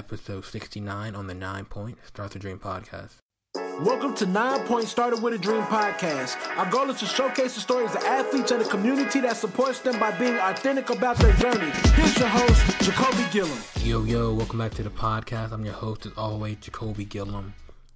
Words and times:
episode 0.00 0.42
69 0.46 1.14
on 1.14 1.26
the 1.26 1.34
Nine 1.34 1.66
Point 1.66 1.98
Start 2.06 2.30
the 2.30 2.38
Dream 2.38 2.58
podcast. 2.58 3.16
Welcome 3.54 4.14
to 4.14 4.24
Nine 4.24 4.66
Point 4.66 4.88
Started 4.88 5.22
with 5.22 5.34
a 5.34 5.38
Dream 5.38 5.60
podcast. 5.64 6.38
Our 6.56 6.70
goal 6.70 6.88
is 6.88 7.00
to 7.00 7.04
showcase 7.04 7.54
the 7.54 7.60
stories 7.60 7.94
of 7.94 8.02
athletes 8.04 8.50
and 8.50 8.62
the 8.62 8.68
community 8.70 9.20
that 9.20 9.36
supports 9.36 9.80
them 9.80 10.00
by 10.00 10.18
being 10.18 10.36
authentic 10.36 10.88
about 10.88 11.18
their 11.18 11.34
journey. 11.34 11.70
Here's 11.96 12.18
your 12.18 12.28
host, 12.28 12.62
Jacolby 12.78 13.30
Gilliam. 13.30 13.58
Yo, 13.82 14.02
yo, 14.04 14.32
welcome 14.32 14.58
back 14.58 14.72
to 14.76 14.82
the 14.82 14.88
podcast. 14.88 15.52
I'm 15.52 15.66
your 15.66 15.74
host, 15.74 16.06
as 16.06 16.12
always, 16.16 16.56
Jacolby 16.56 17.06
Gilliam. 17.06 17.52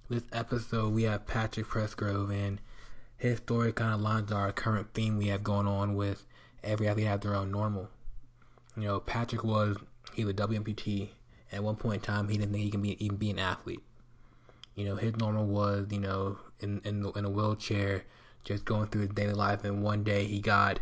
This 0.07 0.25
episode, 0.31 0.93
we 0.93 1.03
have 1.03 1.25
Patrick 1.25 1.65
Pressgrove, 1.65 2.31
and 2.31 2.61
his 3.17 3.39
story 3.39 3.73
kind 3.73 3.95
of 3.95 4.01
lines 4.01 4.31
our 4.31 4.51
current 4.51 4.93
theme 4.93 5.17
we 5.17 5.29
have 5.29 5.43
going 5.43 5.65
on 5.65 5.95
with 5.95 6.23
every 6.63 6.87
athlete 6.87 7.07
have 7.07 7.21
their 7.21 7.33
own 7.33 7.49
normal. 7.49 7.89
You 8.77 8.83
know, 8.83 8.99
Patrick 8.99 9.43
was 9.43 9.77
he's 10.13 10.27
a 10.27 10.33
WMPT. 10.35 11.09
At 11.51 11.63
one 11.63 11.75
point 11.75 11.95
in 11.95 12.01
time, 12.01 12.27
he 12.27 12.37
didn't 12.37 12.51
think 12.51 12.63
he 12.63 12.71
can 12.71 12.81
be 12.81 13.03
even 13.03 13.17
be 13.17 13.29
an 13.29 13.39
athlete. 13.39 13.83
You 14.75 14.85
know, 14.85 14.95
his 14.95 15.15
normal 15.15 15.45
was 15.45 15.87
you 15.91 15.99
know 15.99 16.37
in 16.59 16.81
in 16.83 17.05
in 17.15 17.25
a 17.25 17.29
wheelchair, 17.29 18.03
just 18.43 18.65
going 18.65 18.87
through 18.87 19.01
his 19.01 19.11
daily 19.11 19.33
life. 19.33 19.63
And 19.63 19.83
one 19.83 20.03
day 20.03 20.25
he 20.25 20.39
got 20.39 20.79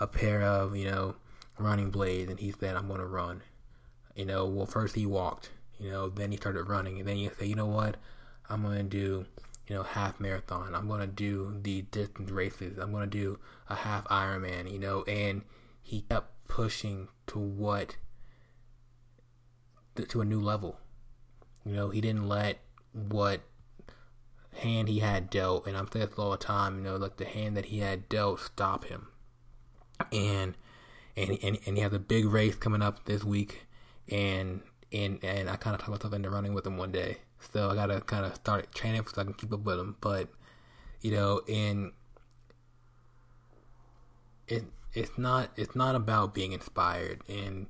a 0.00 0.06
pair 0.06 0.42
of 0.42 0.76
you 0.76 0.86
know 0.86 1.16
running 1.58 1.90
blades, 1.90 2.30
and 2.30 2.40
he 2.40 2.52
said, 2.52 2.76
"I'm 2.76 2.88
going 2.88 3.00
to 3.00 3.06
run." 3.06 3.42
You 4.14 4.26
know, 4.26 4.46
well 4.46 4.66
first 4.66 4.94
he 4.94 5.06
walked. 5.06 5.50
You 5.78 5.90
know, 5.90 6.08
then 6.08 6.30
he 6.30 6.36
started 6.36 6.68
running, 6.68 6.98
and 6.98 7.08
then 7.08 7.16
he 7.16 7.28
said, 7.36 7.48
"You 7.48 7.56
know 7.56 7.66
what? 7.66 7.96
I'm 8.48 8.62
going 8.62 8.76
to 8.76 8.82
do." 8.84 9.26
you 9.68 9.76
know, 9.76 9.82
half 9.84 10.20
marathon. 10.20 10.74
I'm 10.74 10.88
gonna 10.88 11.06
do 11.06 11.56
the 11.62 11.82
distance 11.82 12.30
races. 12.30 12.78
I'm 12.78 12.92
gonna 12.92 13.06
do 13.06 13.38
a 13.68 13.74
half 13.74 14.04
Ironman. 14.08 14.70
You 14.70 14.78
know, 14.78 15.02
and 15.04 15.42
he 15.82 16.02
kept 16.02 16.46
pushing 16.48 17.08
to 17.28 17.38
what 17.38 17.96
to 19.96 20.20
a 20.20 20.24
new 20.24 20.40
level. 20.40 20.78
You 21.64 21.72
know, 21.72 21.90
he 21.90 22.00
didn't 22.00 22.28
let 22.28 22.58
what 22.92 23.40
hand 24.58 24.88
he 24.88 25.00
had 25.00 25.30
dealt, 25.30 25.66
and 25.66 25.76
I'm 25.76 25.88
saying 25.90 26.08
this 26.08 26.18
all 26.18 26.30
the 26.32 26.36
time. 26.36 26.78
You 26.78 26.84
know, 26.84 26.96
like 26.96 27.16
the 27.16 27.24
hand 27.24 27.56
that 27.56 27.66
he 27.66 27.78
had 27.78 28.08
dealt 28.08 28.40
stop 28.40 28.84
him. 28.84 29.08
And 30.10 30.54
and 31.16 31.38
and, 31.42 31.58
and 31.66 31.76
he 31.76 31.82
has 31.82 31.92
a 31.92 31.98
big 31.98 32.26
race 32.26 32.56
coming 32.56 32.82
up 32.82 33.04
this 33.04 33.24
week, 33.24 33.66
and 34.08 34.62
and 34.92 35.18
and 35.22 35.48
I 35.48 35.56
kind 35.56 35.74
of 35.74 35.80
talked 35.80 35.90
myself 35.90 36.14
into 36.14 36.30
running 36.30 36.54
with 36.54 36.66
him 36.66 36.76
one 36.76 36.92
day. 36.92 37.18
So 37.52 37.70
I 37.70 37.74
gotta 37.74 38.00
kind 38.00 38.24
of 38.24 38.34
start 38.34 38.74
training 38.74 39.04
so 39.06 39.20
I 39.20 39.24
can 39.24 39.34
keep 39.34 39.52
up 39.52 39.60
with 39.60 39.78
him. 39.78 39.96
But 40.00 40.28
you 41.00 41.12
know, 41.12 41.42
and 41.48 41.92
it 44.48 44.64
it's 44.92 45.16
not 45.16 45.50
it's 45.56 45.74
not 45.74 45.94
about 45.94 46.34
being 46.34 46.52
inspired 46.52 47.22
and 47.28 47.66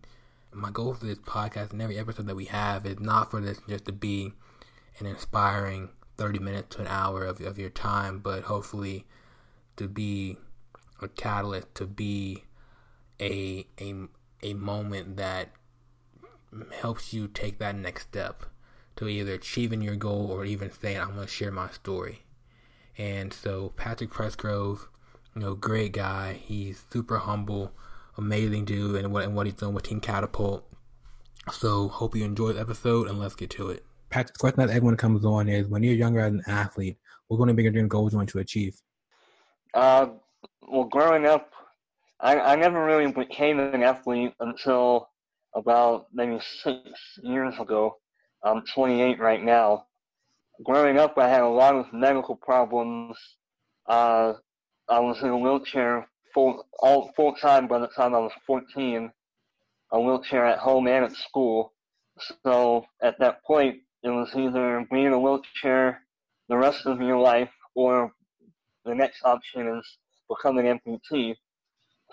my 0.53 0.71
goal 0.71 0.95
for 0.95 1.07
this 1.07 1.19
podcast 1.19 1.73
and 1.73 1.81
every 1.81 1.99
episode 1.99 2.27
that 2.27 2.37
we 2.37 2.45
have 2.47 2.85
is 2.87 3.01
not 3.01 3.31
for 3.31 3.41
this 3.41 3.59
just 3.69 3.87
to 3.87 3.93
be 3.93 4.33
an 4.99 5.07
inspiring 5.07 5.89
30 6.19 6.39
minutes 6.39 6.77
to 6.77 6.83
an 6.83 6.89
hour 6.89 7.25
of, 7.25 7.41
of 7.41 7.59
your 7.59 7.71
time, 7.71 8.19
but 8.19 8.45
hopefully 8.45 9.07
to 9.77 9.89
be 9.89 10.37
a 11.01 11.09
catalyst, 11.09 11.75
to 11.75 11.87
be 11.87 12.45
a, 13.19 13.67
a, 13.81 13.95
a 14.43 14.55
moment 14.55 15.17
that 15.17 15.49
helps 16.81 17.13
you 17.13 17.29
take 17.29 17.59
that 17.59 17.75
next 17.75 18.03
step 18.03 18.45
to 18.97 19.09
either 19.09 19.33
achieving 19.33 19.81
your 19.81 19.97
goal 19.97 20.31
or 20.31 20.45
even 20.45 20.71
saying, 20.71 20.99
I'm 20.99 21.15
going 21.15 21.27
to 21.27 21.33
share 21.33 21.51
my 21.51 21.71
story. 21.71 22.23
And 22.99 23.33
so 23.33 23.73
Patrick 23.77 24.11
Pressgrove, 24.11 24.81
you 25.35 25.41
know, 25.41 25.55
great 25.55 25.93
guy. 25.93 26.35
He's 26.35 26.85
super 26.91 27.19
humble 27.19 27.73
amazing 28.19 28.65
dude 28.65 28.97
and 28.97 29.13
what 29.13 29.25
and 29.25 29.35
what 29.35 29.47
he's 29.47 29.55
done 29.55 29.75
with 29.75 29.85
Team 29.85 30.01
Catapult. 30.01 30.67
So 31.51 31.89
hope 31.89 32.15
you 32.15 32.25
enjoy 32.25 32.53
the 32.53 32.61
episode 32.61 33.09
and 33.09 33.19
let's 33.19 33.35
get 33.35 33.51
to 33.51 33.71
it. 33.71 33.85
Patrick, 34.11 34.35
the 34.35 34.39
question 34.39 34.61
that 34.61 34.71
everyone 34.71 34.97
comes 34.97 35.25
on 35.25 35.49
is 35.49 35.67
when 35.67 35.83
you're 35.83 35.95
younger 35.95 36.21
as 36.21 36.33
an 36.33 36.43
athlete, 36.47 36.99
what 37.29 37.41
one 37.41 37.49
of 37.49 37.57
the 37.57 37.61
bigger 37.61 37.71
dream 37.71 37.89
goals 37.89 38.13
you 38.13 38.19
want 38.19 38.29
to 38.29 38.39
achieve? 38.39 38.81
Uh, 39.75 40.09
well, 40.61 40.85
growing 40.85 41.27
up, 41.27 41.51
I, 42.21 42.39
I 42.39 42.57
never 42.57 42.85
really 42.85 43.11
became 43.11 43.59
an 43.59 43.83
athlete 43.83 44.35
until 44.39 45.09
about 45.55 46.07
maybe 46.13 46.39
six 46.63 46.79
years 47.23 47.55
ago. 47.59 47.97
I'm 48.45 48.63
28 48.75 49.19
right 49.19 49.43
now. 49.43 49.87
Growing 50.65 50.99
up, 50.99 51.19
I 51.19 51.29
had 51.29 51.41
a 51.41 51.49
lot 51.49 51.75
of 51.75 51.93
medical 51.93 52.37
problems. 52.37 53.17
Uh, 53.89 54.35
I 54.89 55.01
was 55.01 55.21
in 55.23 55.29
a 55.31 55.37
wheelchair 55.37 56.07
full 56.35 56.67
all 56.79 57.13
full 57.17 57.35
time 57.35 57.67
by 57.69 57.79
the 57.79 57.89
time 57.89 58.15
I 58.15 58.19
was 58.19 58.33
14, 58.47 59.11
a 59.93 60.01
wheelchair 60.01 60.47
at 60.47 60.59
home 60.59 60.87
and 60.89 61.05
at 61.05 61.13
school. 61.13 61.73
So 62.45 62.87
at 63.03 63.19
that 63.21 63.43
point, 63.45 63.81
it 64.03 64.11
was 64.11 64.35
either 64.35 64.87
be 64.91 65.05
in 65.05 65.13
a 65.13 65.19
wheelchair 65.19 66.03
the 66.49 66.57
rest 66.57 66.87
of 66.87 67.01
your 67.01 67.19
life, 67.19 67.53
or 67.75 68.13
the 68.85 68.95
next 68.95 69.23
option 69.25 69.79
is 69.79 69.99
become 70.29 70.59
an 70.59 70.67
amputee. 70.67 71.37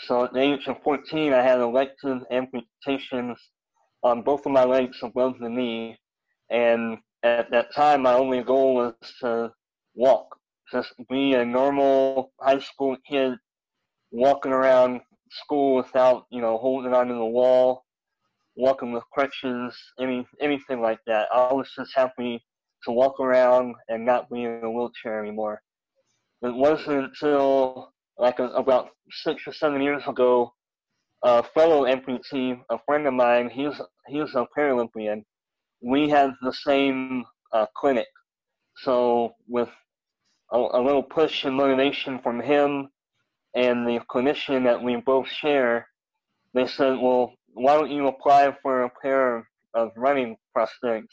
So 0.01 0.23
at 0.25 0.33
the 0.33 0.39
age 0.39 0.67
of 0.67 0.81
14, 0.83 1.33
I 1.33 1.41
had 1.41 1.59
elective 1.59 2.21
amputations 2.31 3.37
on 4.03 4.21
both 4.21 4.45
of 4.45 4.53
my 4.53 4.63
legs 4.63 4.97
above 5.03 5.39
the 5.39 5.49
knee, 5.49 5.99
and 6.49 6.99
at 7.23 7.51
that 7.51 7.73
time, 7.75 8.03
my 8.03 8.13
only 8.13 8.43
goal 8.43 8.75
was 8.75 8.93
to 9.19 9.51
walk, 9.93 10.37
just 10.71 10.93
be 11.09 11.33
a 11.33 11.43
normal 11.43 12.31
high 12.39 12.59
school 12.59 12.95
kid 13.09 13.33
walking 14.11 14.51
around 14.51 15.01
school 15.31 15.75
without, 15.75 16.25
you 16.31 16.41
know, 16.41 16.57
holding 16.57 16.93
onto 16.93 17.13
the 17.13 17.25
wall, 17.25 17.85
walking 18.55 18.91
with 18.91 19.03
crutches, 19.11 19.77
any 19.99 20.25
anything 20.41 20.81
like 20.81 20.99
that. 21.07 21.27
I 21.33 21.53
was 21.53 21.71
just 21.75 21.91
happy 21.95 22.43
to 22.83 22.91
walk 22.91 23.19
around 23.19 23.75
and 23.87 24.05
not 24.05 24.29
be 24.29 24.43
in 24.43 24.61
a 24.63 24.71
wheelchair 24.71 25.19
anymore. 25.19 25.61
It 26.41 26.53
wasn't 26.53 27.05
until 27.05 27.93
like 28.17 28.39
a, 28.39 28.45
about 28.49 28.89
six 29.11 29.43
or 29.47 29.53
seven 29.53 29.81
years 29.81 30.03
ago, 30.07 30.53
a 31.23 31.43
fellow 31.43 31.85
amputee, 31.85 32.59
a 32.69 32.77
friend 32.85 33.07
of 33.07 33.13
mine, 33.13 33.49
he's 33.49 33.79
he's 34.07 34.35
a 34.35 34.47
Paralympian. 34.57 35.23
We 35.81 36.09
had 36.09 36.31
the 36.41 36.53
same 36.53 37.25
uh, 37.53 37.65
clinic, 37.75 38.07
so 38.77 39.33
with 39.47 39.69
a, 40.51 40.57
a 40.57 40.81
little 40.81 41.03
push 41.03 41.45
and 41.45 41.55
motivation 41.55 42.19
from 42.19 42.41
him, 42.41 42.89
and 43.55 43.87
the 43.87 43.99
clinician 44.11 44.63
that 44.65 44.81
we 44.81 44.95
both 44.97 45.27
share, 45.27 45.87
they 46.53 46.67
said, 46.67 46.99
well, 46.99 47.33
why 47.53 47.75
don't 47.75 47.91
you 47.91 48.07
apply 48.07 48.55
for 48.61 48.83
a 48.83 48.91
pair 49.01 49.47
of 49.73 49.91
running 49.95 50.37
prosthetics? 50.55 51.07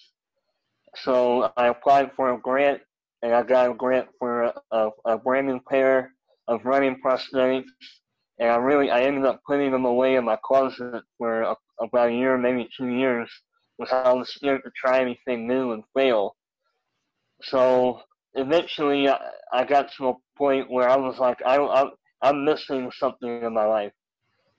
So 0.97 1.53
I 1.57 1.69
applied 1.69 2.13
for 2.17 2.33
a 2.33 2.39
grant, 2.39 2.81
and 3.23 3.35
I 3.35 3.43
got 3.43 3.71
a 3.71 3.75
grant 3.75 4.09
for 4.19 4.53
a, 4.71 4.91
a, 5.05 5.19
brand 5.19 5.47
new 5.47 5.61
pair 5.69 6.13
of 6.49 6.65
running 6.65 7.01
prosthetics. 7.05 7.65
And 8.39 8.51
I 8.51 8.57
really, 8.57 8.91
I 8.91 9.03
ended 9.03 9.25
up 9.25 9.41
putting 9.47 9.73
them 9.73 9.85
away 9.85 10.17
in 10.17 10.25
my 10.25 10.39
closet 10.45 11.03
for 11.19 11.43
a, 11.43 11.57
about 11.81 12.11
a 12.11 12.15
year, 12.15 12.37
maybe 12.39 12.69
two 12.77 12.89
years, 12.89 13.31
because 13.79 13.93
I 13.93 14.13
was 14.13 14.33
scared 14.33 14.63
to 14.65 14.71
try 14.77 15.01
anything 15.01 15.47
new 15.47 15.73
and 15.73 15.85
fail. 15.95 16.37
So 17.43 18.01
eventually, 18.35 19.09
I, 19.09 19.19
I 19.53 19.65
got 19.65 19.93
to 19.97 20.09
a 20.09 20.15
point 20.37 20.71
where 20.71 20.89
I 20.89 20.97
was 20.97 21.19
like, 21.19 21.39
I, 21.45 21.57
I 21.57 21.91
I'm 22.23 22.45
missing 22.45 22.91
something 22.99 23.43
in 23.43 23.55
my 23.55 23.65
life. 23.67 23.93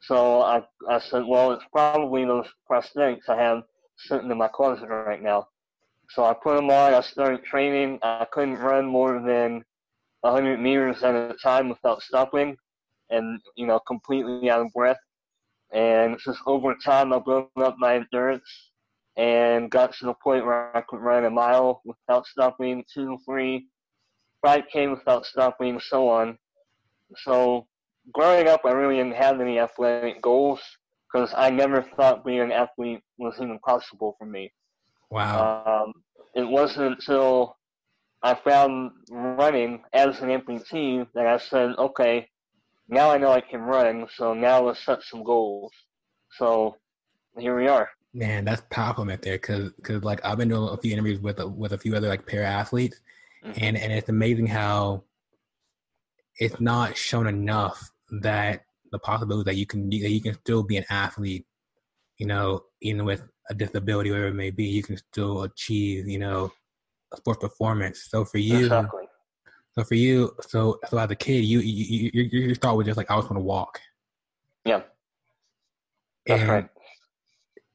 So 0.01 0.41
I, 0.41 0.63
I 0.89 0.99
said, 0.99 1.23
well, 1.27 1.51
it's 1.51 1.65
probably 1.71 2.25
those 2.25 2.47
prosthetics 2.69 3.27
I 3.27 3.41
have 3.41 3.63
sitting 3.97 4.29
in 4.29 4.37
my 4.37 4.47
closet 4.47 4.89
right 4.89 5.21
now. 5.21 5.47
So 6.09 6.23
I 6.23 6.33
put 6.33 6.55
them 6.55 6.69
on. 6.69 6.93
I 6.93 7.01
started 7.01 7.43
training. 7.43 7.99
I 8.01 8.25
couldn't 8.31 8.59
run 8.59 8.85
more 8.85 9.21
than 9.21 9.63
100 10.21 10.59
meters 10.59 11.03
at 11.03 11.15
a 11.15 11.35
time 11.43 11.69
without 11.69 12.01
stopping, 12.01 12.55
and 13.09 13.39
you 13.55 13.65
know, 13.65 13.79
completely 13.79 14.49
out 14.49 14.61
of 14.61 14.73
breath. 14.73 14.97
And 15.73 16.17
just 16.23 16.39
over 16.45 16.75
time, 16.75 17.11
I 17.11 17.19
built 17.19 17.49
up 17.57 17.75
my 17.77 17.95
endurance 17.95 18.71
and 19.17 19.69
got 19.69 19.93
to 19.95 20.05
the 20.05 20.13
point 20.13 20.45
where 20.45 20.75
I 20.77 20.81
could 20.81 21.01
run 21.01 21.25
a 21.25 21.29
mile 21.29 21.81
without 21.83 22.25
stopping, 22.25 22.85
two, 22.93 23.17
three, 23.25 23.67
five 24.41 24.63
k 24.71 24.87
without 24.87 25.25
stopping, 25.25 25.79
so 25.79 26.07
on. 26.07 26.37
So 27.15 27.67
growing 28.13 28.47
up, 28.47 28.61
I 28.65 28.71
really 28.71 28.97
didn't 28.97 29.15
have 29.15 29.39
any 29.41 29.59
athletic 29.59 30.21
goals 30.21 30.59
because 31.11 31.33
I 31.35 31.49
never 31.49 31.81
thought 31.81 32.25
being 32.25 32.41
an 32.41 32.51
athlete 32.51 33.01
was 33.17 33.35
even 33.37 33.59
possible 33.59 34.15
for 34.19 34.25
me. 34.25 34.51
Wow. 35.09 35.85
Um, 35.85 35.93
it 36.35 36.47
wasn't 36.47 36.93
until 36.93 37.57
I 38.21 38.33
found 38.35 38.91
running 39.09 39.83
as 39.93 40.19
an 40.19 40.29
amputee 40.29 41.07
that 41.13 41.27
I 41.27 41.37
said, 41.37 41.75
okay, 41.77 42.27
now 42.89 43.11
I 43.11 43.17
know 43.17 43.31
I 43.31 43.41
can 43.41 43.61
run, 43.61 44.07
so 44.15 44.33
now 44.33 44.63
let's 44.63 44.83
set 44.83 45.03
some 45.03 45.23
goals. 45.23 45.71
So 46.31 46.77
here 47.37 47.57
we 47.57 47.67
are. 47.67 47.89
Man, 48.13 48.45
that's 48.45 48.63
powerful 48.69 49.05
right 49.05 49.21
there, 49.21 49.35
because 49.35 49.71
cause, 49.83 50.03
like 50.03 50.23
I've 50.25 50.37
been 50.37 50.49
doing 50.49 50.69
a 50.69 50.77
few 50.77 50.93
interviews 50.93 51.19
with 51.19 51.39
with 51.43 51.73
a 51.73 51.77
few 51.77 51.95
other 51.95 52.07
like 52.07 52.25
para 52.25 52.45
athletes, 52.45 52.99
mm-hmm. 53.45 53.59
and 53.61 53.77
and 53.77 53.91
it's 53.91 54.09
amazing 54.09 54.47
how 54.47 55.03
it's 56.39 56.59
not 56.59 56.97
shown 56.97 57.27
enough 57.27 57.91
that 58.21 58.61
the 58.91 58.99
possibility 58.99 59.51
that 59.51 59.57
you 59.57 59.65
can 59.65 59.89
that 59.89 60.09
you 60.09 60.21
can 60.21 60.33
still 60.35 60.63
be 60.63 60.77
an 60.77 60.85
athlete, 60.89 61.45
you 62.17 62.25
know, 62.25 62.63
even 62.81 63.05
with 63.05 63.23
a 63.49 63.53
disability, 63.53 64.11
whatever 64.11 64.27
it 64.27 64.33
may 64.33 64.51
be, 64.51 64.65
you 64.65 64.83
can 64.83 64.97
still 64.97 65.43
achieve, 65.43 66.07
you 66.07 66.19
know, 66.19 66.51
a 67.13 67.17
sports 67.17 67.39
performance. 67.39 68.07
So 68.09 68.25
for 68.25 68.37
you, 68.37 68.65
Exactly. 68.65 69.03
so 69.71 69.83
for 69.83 69.95
you, 69.95 70.35
so 70.41 70.79
so 70.89 70.97
as 70.97 71.11
a 71.11 71.15
kid, 71.15 71.43
you 71.43 71.59
you 71.59 72.11
you, 72.13 72.23
you 72.31 72.55
start 72.55 72.77
with 72.77 72.87
just 72.87 72.97
like 72.97 73.11
I 73.11 73.15
was 73.15 73.25
going 73.25 73.35
to 73.35 73.41
walk. 73.41 73.79
Yeah, 74.65 74.81
that's 76.25 76.41
and, 76.41 76.49
right. 76.49 76.69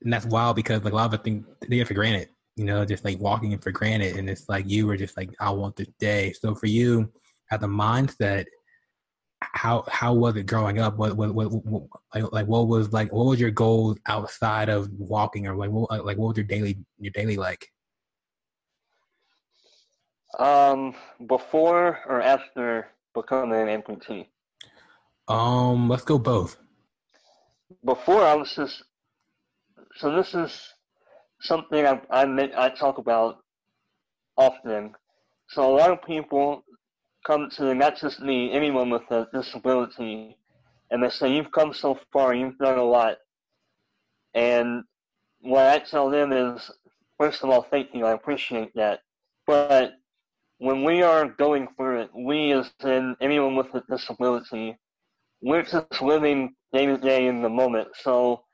and 0.02 0.12
that's 0.12 0.26
wild 0.26 0.56
because 0.56 0.84
like 0.84 0.92
a 0.92 0.96
lot 0.96 1.06
of 1.06 1.18
us 1.18 1.24
think 1.24 1.46
they 1.60 1.76
get 1.76 1.88
for 1.88 1.94
granted, 1.94 2.28
you 2.56 2.64
know, 2.64 2.84
just 2.84 3.04
like 3.04 3.18
walking 3.18 3.52
it 3.52 3.62
for 3.62 3.70
granted, 3.70 4.16
and 4.16 4.28
it's 4.28 4.48
like 4.48 4.68
you 4.68 4.86
were 4.86 4.96
just 4.96 5.16
like 5.16 5.30
I 5.40 5.50
want 5.50 5.76
this 5.76 5.88
day. 5.98 6.32
So 6.32 6.54
for 6.54 6.66
you, 6.66 7.10
a 7.62 7.66
mindset, 7.66 8.46
how 9.40 9.84
how 9.88 10.14
was 10.14 10.36
it 10.36 10.46
growing 10.46 10.78
up? 10.78 10.96
What 10.96 11.16
what, 11.16 11.34
what, 11.34 11.50
what 11.50 11.82
like 12.14 12.32
like 12.32 12.46
what 12.46 12.68
was 12.68 12.92
like 12.92 13.12
what 13.12 13.26
was 13.26 13.40
your 13.40 13.50
goals 13.50 13.98
outside 14.06 14.68
of 14.68 14.90
walking 14.92 15.46
or 15.46 15.54
like 15.56 15.70
what 15.70 16.04
like 16.04 16.16
what 16.16 16.28
was 16.28 16.36
your 16.36 16.46
daily 16.46 16.78
your 16.98 17.12
daily 17.12 17.36
like? 17.36 17.68
Um, 20.38 20.94
before 21.26 22.00
or 22.08 22.22
after 22.22 22.88
becoming 23.14 23.68
an 23.68 23.82
amputee? 23.82 24.28
Um, 25.28 25.88
let's 25.88 26.04
go 26.04 26.18
both. 26.18 26.56
Before 27.84 28.22
I 28.22 28.34
was 28.34 28.54
just 28.54 28.82
so 29.96 30.14
this 30.14 30.34
is 30.34 30.68
something 31.40 31.86
I 31.86 32.00
I, 32.10 32.50
I 32.56 32.68
talk 32.70 32.98
about 32.98 33.38
often. 34.36 34.94
So 35.48 35.70
a 35.70 35.76
lot 35.76 35.90
of 35.90 36.02
people 36.02 36.64
come 37.24 37.50
to 37.50 37.74
not 37.74 37.96
just 37.96 38.20
me, 38.20 38.52
anyone 38.52 38.90
with 38.90 39.10
a 39.10 39.28
disability, 39.32 40.36
and 40.90 41.02
they 41.02 41.10
say 41.10 41.34
you've 41.34 41.52
come 41.52 41.72
so 41.72 41.98
far, 42.12 42.34
you've 42.34 42.58
done 42.58 42.78
a 42.78 42.84
lot, 42.84 43.18
and 44.34 44.84
what 45.40 45.66
I 45.66 45.78
tell 45.78 46.10
them 46.10 46.32
is, 46.32 46.70
first 47.18 47.42
of 47.42 47.50
all, 47.50 47.62
thank 47.62 47.94
you, 47.94 48.06
I 48.06 48.12
appreciate 48.12 48.74
that, 48.74 49.00
but 49.46 49.94
when 50.58 50.84
we 50.84 51.02
are 51.02 51.26
going 51.26 51.66
through 51.76 52.02
it, 52.02 52.10
we 52.14 52.52
as 52.52 52.70
in 52.84 53.16
anyone 53.20 53.56
with 53.56 53.74
a 53.74 53.82
disability, 53.90 54.78
we're 55.40 55.64
just 55.64 56.00
living 56.00 56.54
day 56.72 56.86
to 56.86 56.96
day 56.96 57.26
in 57.26 57.42
the 57.42 57.48
moment. 57.48 57.88
So 58.00 58.44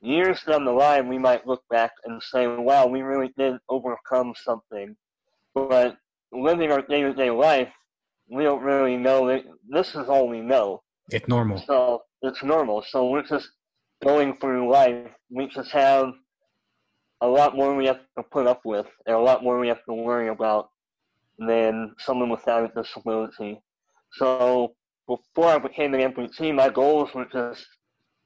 years 0.00 0.40
down 0.48 0.64
the 0.64 0.72
line, 0.72 1.08
we 1.08 1.18
might 1.18 1.46
look 1.46 1.62
back 1.68 1.92
and 2.06 2.22
say, 2.22 2.46
wow, 2.46 2.86
we 2.86 3.02
really 3.02 3.34
did 3.36 3.56
overcome 3.68 4.32
something. 4.44 4.96
But 5.54 5.98
living 6.34 6.72
our 6.72 6.82
day 6.82 7.02
to 7.02 7.14
day 7.14 7.30
life, 7.30 7.68
we 8.30 8.42
don't 8.42 8.62
really 8.62 8.96
know 8.96 9.28
that 9.28 9.44
this 9.68 9.94
is 9.94 10.08
all 10.08 10.28
we 10.28 10.40
know. 10.40 10.82
It's 11.10 11.28
normal. 11.28 11.58
So 11.66 12.02
it's 12.22 12.42
normal. 12.42 12.84
So 12.88 13.10
we're 13.10 13.22
just 13.26 13.48
going 14.02 14.36
through 14.36 14.70
life. 14.70 15.10
We 15.30 15.46
just 15.48 15.70
have 15.72 16.12
a 17.20 17.26
lot 17.26 17.56
more 17.56 17.74
we 17.74 17.86
have 17.86 18.00
to 18.18 18.22
put 18.22 18.46
up 18.46 18.62
with 18.64 18.86
and 19.06 19.16
a 19.16 19.18
lot 19.18 19.42
more 19.42 19.58
we 19.58 19.68
have 19.68 19.84
to 19.86 19.94
worry 19.94 20.28
about 20.28 20.70
than 21.38 21.94
someone 21.98 22.30
without 22.30 22.70
a 22.70 22.82
disability. 22.82 23.60
So 24.12 24.74
before 25.06 25.48
I 25.48 25.58
became 25.58 25.94
an 25.94 26.00
amputee, 26.00 26.54
my 26.54 26.68
goals 26.68 27.14
were 27.14 27.26
just, 27.32 27.66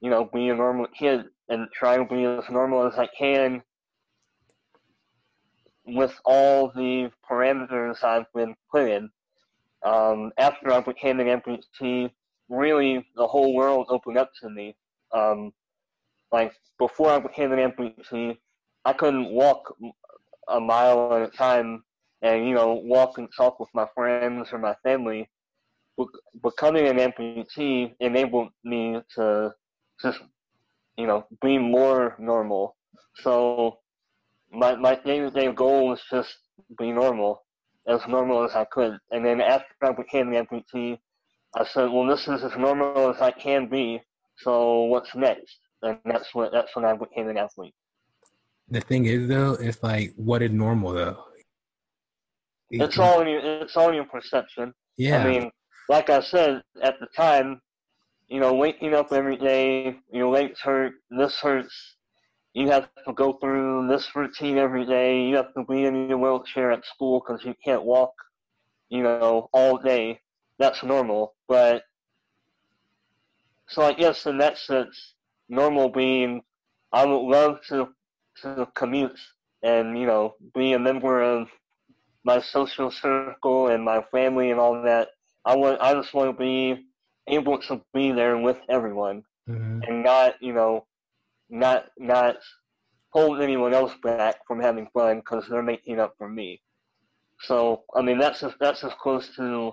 you 0.01 0.11
know, 0.11 0.29
be 0.33 0.49
a 0.49 0.55
normal 0.55 0.87
kid 0.87 1.25
and 1.49 1.69
try 1.73 1.97
to 1.97 2.05
be 2.05 2.25
as 2.25 2.45
normal 2.51 2.87
as 2.87 2.99
I 2.99 3.09
can 3.19 3.63
with 5.89 6.15
all 6.25 6.69
the 6.75 7.11
parameters 7.29 8.03
I've 8.05 8.31
been 8.35 8.55
put 8.71 8.91
in. 8.91 9.11
Um, 9.85 10.33
after 10.39 10.73
I 10.73 10.81
became 10.81 11.21
an 11.21 11.27
amputee, 11.27 12.11
really 12.49 13.07
the 13.17 13.27
whole 13.27 13.55
world 13.55 13.87
opened 13.91 14.19
up 14.19 14.31
to 14.41 14.51
me. 14.51 14.77
Um, 15.13 15.53
like 16.33 16.53
before 16.79 17.11
I 17.11 17.19
became 17.19 17.53
an 17.53 17.59
amputee, 17.59 18.37
I 18.85 18.93
couldn't 18.93 19.31
walk 19.31 19.75
a 20.49 20.61
mile 20.61 21.15
at 21.15 21.23
a 21.23 21.37
time 21.37 21.85
and 22.23 22.47
you 22.49 22.55
know 22.55 22.75
walk 22.75 23.19
and 23.19 23.29
talk 23.37 23.61
with 23.61 23.69
my 23.75 23.87
friends 23.95 24.49
or 24.53 24.59
my 24.59 24.75
family. 24.83 25.29
Becoming 26.43 26.87
an 26.87 26.99
amputee 26.99 27.95
enabled 28.01 28.51
me 28.65 29.01
to 29.17 29.53
just 30.01 30.21
you 30.97 31.07
know 31.07 31.27
be 31.43 31.59
more 31.59 32.17
normal. 32.19 32.77
So 33.17 33.79
my 34.53 34.77
my 34.77 34.95
day 34.97 35.21
to 35.21 35.31
day 35.31 35.53
goal 35.53 35.89
was 35.89 36.01
just 36.11 36.35
be 36.79 36.93
normal, 36.93 37.45
as 37.87 38.01
normal 38.09 38.45
as 38.45 38.55
I 38.55 38.65
could. 38.65 38.99
And 39.11 39.25
then 39.25 39.41
after 39.41 39.67
I 39.83 39.93
became 39.93 40.33
an 40.33 40.47
amputee, 40.47 40.99
I 41.57 41.65
said, 41.65 41.91
well, 41.91 42.07
this 42.07 42.29
is 42.29 42.43
as 42.43 42.57
normal 42.57 43.11
as 43.11 43.21
I 43.21 43.31
can 43.31 43.69
be. 43.69 44.03
So 44.39 44.83
what's 44.85 45.15
next? 45.15 45.59
And 45.83 45.99
that's 46.05 46.35
what 46.35 46.53
that's 46.53 46.75
when 46.75 46.85
I 46.85 46.97
became 46.97 47.29
an 47.29 47.37
athlete. 47.37 47.75
The 48.71 48.81
thing 48.81 49.07
is, 49.07 49.29
though, 49.29 49.53
it's 49.55 49.83
like 49.83 50.13
what 50.17 50.43
is 50.43 50.51
normal 50.51 50.93
though. 50.93 51.25
It's 52.71 52.99
all 52.99 53.23
in 53.23 53.29
your 53.29 53.41
it's 53.41 53.77
all 53.77 53.89
in 53.89 53.95
your 53.95 54.05
perception. 54.05 54.75
Yeah. 54.97 55.23
I 55.23 55.25
mean, 55.27 55.51
like 55.89 56.11
I 56.11 56.21
said 56.21 56.63
at 56.83 56.95
the 57.01 57.07
time, 57.17 57.61
you 58.29 58.41
know, 58.41 58.55
waking 58.55 58.95
up 58.95 59.13
every 59.13 59.37
day, 59.37 59.97
your 60.13 60.29
legs 60.29 60.61
hurt, 60.61 60.93
this 61.11 61.37
hurts. 61.41 61.97
You 62.55 62.69
have 62.71 62.89
to 63.05 63.13
go 63.13 63.33
through 63.35 63.89
this 63.89 64.15
routine 64.15 64.59
every 64.59 64.85
day. 64.87 65.23
You 65.25 65.37
have 65.37 65.53
to 65.55 65.65
be 65.65 65.85
in 65.85 65.97
your 65.97 66.19
wheelchair 66.19 66.71
at 66.73 66.85
school 66.85 67.21
because 67.21 67.45
you 67.45 67.55
can't 67.65 67.85
walk, 67.85 68.13
you 68.89 69.03
know, 69.03 69.49
all 69.53 69.77
day. 69.79 70.21
That's 70.59 70.83
normal. 70.83 71.35
But 71.47 71.83
so 73.69 73.83
I 73.83 73.93
guess 73.93 74.27
in 74.27 74.39
that 74.39 74.59
sense, 74.59 75.15
normal 75.49 75.89
being, 75.91 76.43
I 76.93 77.05
would 77.07 77.23
love 77.23 77.61
to 77.69 77.89
to 78.43 78.67
commute 78.75 79.19
and 79.63 79.99
you 79.99 80.07
know 80.07 80.35
be 80.55 80.73
a 80.73 80.79
member 80.79 81.23
of 81.23 81.49
my 82.25 82.41
social 82.41 82.91
circle 82.91 83.69
and 83.69 83.85
my 83.85 84.03
family 84.13 84.51
and 84.51 84.61
all 84.61 84.81
that. 84.83 85.09
I 85.45 85.57
want 85.57 85.81
I 85.81 85.95
just 85.95 86.15
want 86.15 86.31
to 86.31 86.39
be 86.39 86.85
able 87.27 87.59
to 87.61 87.81
be 87.93 88.11
there 88.13 88.37
with 88.39 88.59
everyone 88.69 89.25
Mhm. 89.49 89.87
and 89.87 90.03
not 90.05 90.35
you 90.43 90.53
know 90.53 90.87
not 91.51 91.87
not 91.99 92.37
hold 93.11 93.41
anyone 93.41 93.75
else 93.75 93.95
back 94.03 94.37
from 94.47 94.61
having 94.61 94.89
fun 94.95 95.19
because 95.19 95.47
they're 95.49 95.63
making 95.63 95.99
up 96.01 96.15
for 96.19 96.29
me. 96.29 96.63
So 97.41 97.85
I 97.95 98.03
mean 98.03 98.19
that's 98.19 98.43
as, 98.43 98.53
that's 98.61 98.85
as 98.85 98.93
close 99.01 99.35
to 99.37 99.73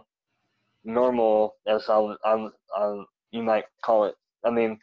normal 0.83 1.55
as 1.67 1.89
I 1.89 2.15
I, 2.25 2.49
I 2.75 3.03
you 3.31 3.43
might 3.43 3.65
call 3.83 4.05
it. 4.05 4.15
I 4.45 4.51
mean, 4.51 4.79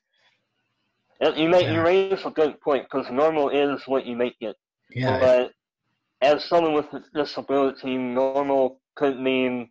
you 1.37 1.49
make 1.49 1.69
you 1.69 1.81
Yeah. 1.81 1.83
raise 1.83 2.25
a 2.25 2.31
good 2.31 2.61
point 2.61 2.85
because 2.85 3.11
normal 3.11 3.49
is 3.51 3.87
what 3.87 4.07
you 4.07 4.17
make 4.17 4.37
it. 4.41 4.57
Yeah. 4.91 5.19
But 5.21 5.53
as 6.21 6.45
someone 6.45 6.75
with 6.75 6.93
a 6.93 7.03
disability, 7.15 7.97
normal 7.99 8.81
could 8.97 9.19
mean 9.19 9.71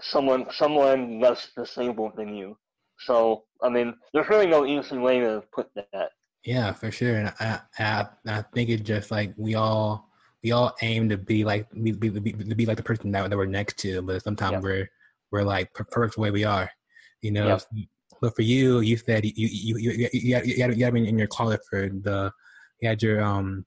someone 0.00 0.46
someone 0.52 1.20
less 1.20 1.50
disabled 1.56 2.16
than 2.16 2.34
you. 2.34 2.58
So 3.00 3.44
I 3.62 3.68
mean, 3.68 3.94
there's 4.12 4.28
really 4.28 4.46
no 4.46 4.66
easy 4.66 4.98
way 4.98 5.20
to 5.20 5.42
put 5.52 5.68
that. 5.74 6.10
Yeah, 6.44 6.72
for 6.72 6.90
sure. 6.90 7.16
And 7.16 7.32
I, 7.40 7.60
I, 7.78 8.06
I 8.28 8.42
think 8.54 8.70
it's 8.70 8.82
just 8.82 9.10
like 9.10 9.34
we 9.36 9.56
all, 9.56 10.08
we 10.44 10.52
all 10.52 10.74
aim 10.80 11.08
to 11.08 11.16
be 11.16 11.44
like, 11.44 11.68
be, 11.72 11.90
be, 11.90 12.08
be, 12.08 12.32
to 12.32 12.54
be 12.54 12.66
like 12.66 12.76
the 12.76 12.82
person 12.84 13.10
that, 13.12 13.28
that 13.28 13.36
we're 13.36 13.46
next 13.46 13.78
to, 13.78 14.00
but 14.02 14.22
sometimes 14.22 14.52
Yeah. 14.52 14.60
we're, 14.60 14.88
we're 15.32 15.42
like 15.42 15.74
perfect 15.74 16.14
the 16.14 16.20
way 16.20 16.30
we 16.30 16.44
are, 16.44 16.70
you 17.22 17.32
know. 17.32 17.58
Yeah. 17.72 17.84
But 18.20 18.36
for 18.36 18.42
you, 18.42 18.78
you 18.80 18.96
said 18.96 19.24
you, 19.24 19.32
you, 19.34 19.48
you, 19.48 19.78
you, 19.78 20.08
you, 20.12 20.34
had, 20.36 20.46
you, 20.46 20.62
had, 20.62 20.78
you 20.78 20.84
had 20.84 20.94
in 20.94 21.18
your 21.18 21.26
closet 21.26 21.60
for 21.68 21.88
the, 21.88 22.30
you 22.80 22.88
had 22.88 23.02
your 23.02 23.22
um, 23.22 23.66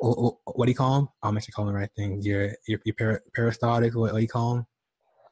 wh- 0.00 0.28
wh- 0.28 0.56
what 0.56 0.66
do 0.66 0.70
you 0.70 0.76
call 0.76 1.00
them? 1.00 1.08
I'll 1.22 1.32
make 1.32 1.42
sure 1.42 1.52
call 1.52 1.66
the 1.66 1.72
right 1.72 1.90
thing. 1.96 2.22
Your, 2.22 2.52
your, 2.68 2.78
your 2.84 3.22
peristaltic. 3.34 3.94
What, 3.96 4.12
what 4.12 4.18
do 4.18 4.22
you 4.22 4.28
call 4.28 4.54
them? 4.54 4.66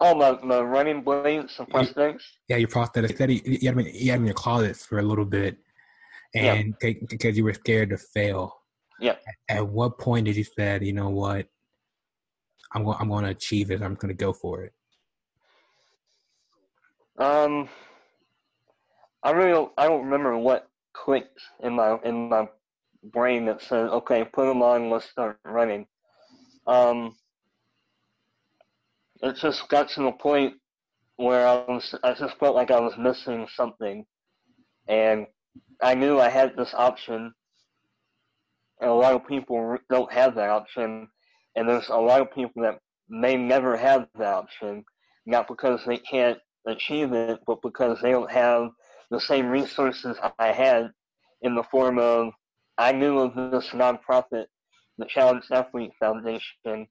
Oh, 0.05 0.17
my, 0.17 0.33
my 0.43 0.61
running 0.61 1.03
blades 1.03 1.59
and 1.61 1.69
prosthetics. 1.69 2.23
Yeah, 2.49 2.57
your 2.57 2.67
prosthetic. 2.69 3.19
You 3.21 3.41
you, 3.45 3.59
you 3.63 3.69
had 3.69 3.79
in- 3.79 3.95
you 3.95 4.11
had 4.11 4.21
in 4.21 4.27
your 4.27 4.35
closet 4.35 4.77
for 4.77 4.99
a 4.99 5.03
little 5.03 5.25
bit, 5.25 5.59
Yeah. 6.35 6.55
and 6.55 6.75
because 7.09 7.37
you 7.37 7.45
were 7.45 7.55
scared 7.55 7.91
to 7.91 7.99
fail. 7.99 8.53
Yeah. 8.99 9.15
At 9.49 9.67
what 9.69 9.99
point 9.99 10.27
did 10.27 10.35
you 10.37 10.43
say, 10.45 10.79
you 10.83 10.93
know 10.93 11.09
what, 11.09 11.47
I'm 12.73 12.85
going, 12.85 12.97
I'm 13.01 13.09
going 13.09 13.25
to 13.25 13.31
achieve 13.31 13.71
it. 13.71 13.81
I'm 13.83 13.95
going 13.95 14.09
to 14.09 14.15
go 14.15 14.33
for 14.33 14.65
it. 14.65 14.73
Um, 17.19 17.69
I 19.23 19.31
really 19.31 19.51
don't, 19.53 19.73
I 19.79 19.87
don't 19.87 20.05
remember 20.05 20.37
what 20.37 20.69
clicked 20.95 21.41
in 21.63 21.75
my 21.75 21.99
in 22.05 22.29
my 22.29 22.49
brain 23.05 23.47
that 23.47 23.63
said, 23.63 23.87
"Okay, 23.89 24.25
put 24.25 24.47
them 24.47 24.63
on. 24.63 24.91
Let's 24.91 25.09
start 25.09 25.39
running." 25.45 25.87
Um, 26.67 27.15
it 29.23 29.37
just 29.37 29.69
got 29.69 29.89
to 29.91 30.03
the 30.03 30.13
point 30.13 30.55
where 31.17 31.47
I 31.47 31.55
was 31.69 31.95
I 32.03 32.15
just 32.15 32.37
felt 32.39 32.57
like 32.57 32.71
I 32.71 32.81
was 32.81 32.97
missing 32.99 33.47
something, 33.55 34.05
and 34.89 35.27
I 35.83 35.95
knew 35.95 36.19
I 36.19 36.29
had 36.29 36.57
this 36.57 36.75
option, 36.75 37.33
and 38.81 38.91
a 38.91 38.95
lot 38.95 39.15
of 39.15 39.27
people 39.27 39.77
don't 39.89 40.13
have 40.13 40.35
that 40.35 40.51
option, 40.51 41.09
and 41.57 41.69
there's 41.69 41.89
a 41.89 41.97
lot 41.97 42.21
of 42.21 42.35
people 42.35 42.63
that 42.63 42.79
may 43.09 43.37
never 43.37 43.77
have 43.77 44.09
that 44.19 44.35
option, 44.35 44.85
not 45.27 45.47
because 45.49 45.81
they 45.87 45.99
can't 45.99 46.39
achieve 46.67 47.13
it, 47.13 47.41
but 47.47 47.63
because 47.63 48.01
they 48.01 48.11
don't 48.11 48.31
have 48.31 48.71
the 49.11 49.21
same 49.21 49.47
resources 49.47 50.17
I 50.39 50.53
had, 50.53 50.91
in 51.43 51.55
the 51.55 51.65
form 51.65 51.99
of 51.99 52.33
I 52.79 52.93
knew 52.93 53.19
of 53.19 53.35
this 53.53 53.69
nonprofit, 53.71 54.47
the 54.99 55.07
Challenge 55.07 55.45
Athlete 55.51 55.93
Foundation, 56.01 56.87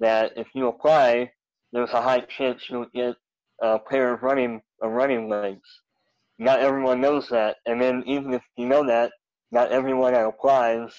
that 0.00 0.32
if 0.36 0.48
you 0.54 0.68
apply, 0.68 1.30
there's 1.72 1.90
a 1.90 2.02
high 2.02 2.20
chance 2.20 2.68
you'll 2.68 2.86
get 2.94 3.16
a 3.60 3.78
pair 3.78 4.14
of 4.14 4.22
running 4.22 4.60
of 4.80 4.92
running 4.92 5.28
legs. 5.28 5.68
Not 6.38 6.60
everyone 6.60 7.00
knows 7.00 7.28
that, 7.28 7.56
and 7.66 7.80
then 7.80 8.02
even 8.06 8.34
if 8.34 8.42
you 8.56 8.66
know 8.66 8.86
that, 8.86 9.12
not 9.50 9.70
everyone 9.70 10.14
that 10.14 10.26
applies 10.26 10.92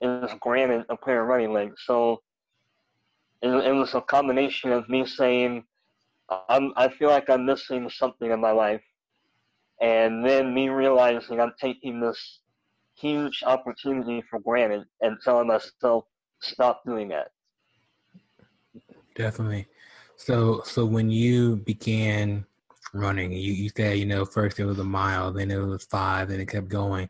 is 0.00 0.30
granted 0.40 0.84
a 0.88 0.96
pair 0.96 1.22
of 1.22 1.28
running 1.28 1.52
legs. 1.52 1.76
So 1.86 2.20
it, 3.40 3.48
it 3.48 3.72
was 3.72 3.94
a 3.94 4.00
combination 4.00 4.72
of 4.72 4.88
me 4.88 5.06
saying, 5.06 5.64
I'm, 6.48 6.72
I 6.76 6.88
feel 6.88 7.08
like 7.08 7.30
I'm 7.30 7.46
missing 7.46 7.88
something 7.88 8.30
in 8.30 8.40
my 8.40 8.50
life, 8.50 8.82
and 9.80 10.24
then 10.26 10.54
me 10.54 10.68
realizing 10.68 11.40
I'm 11.40 11.54
taking 11.60 12.00
this 12.00 12.40
huge 12.96 13.42
opportunity 13.44 14.22
for 14.28 14.38
granted 14.40 14.84
and 15.00 15.16
telling 15.24 15.48
myself, 15.48 16.04
stop 16.40 16.82
doing 16.84 17.08
that. 17.08 17.28
Definitely. 19.14 19.66
So, 20.22 20.62
so 20.64 20.86
when 20.86 21.10
you 21.10 21.56
began 21.56 22.46
running, 22.94 23.32
you, 23.32 23.52
you 23.54 23.70
said, 23.76 23.98
you 23.98 24.06
know, 24.06 24.24
first 24.24 24.60
it 24.60 24.64
was 24.64 24.78
a 24.78 24.84
mile, 24.84 25.32
then 25.32 25.50
it 25.50 25.56
was 25.56 25.82
five, 25.86 26.28
then 26.28 26.38
it 26.38 26.46
kept 26.46 26.68
going. 26.68 27.08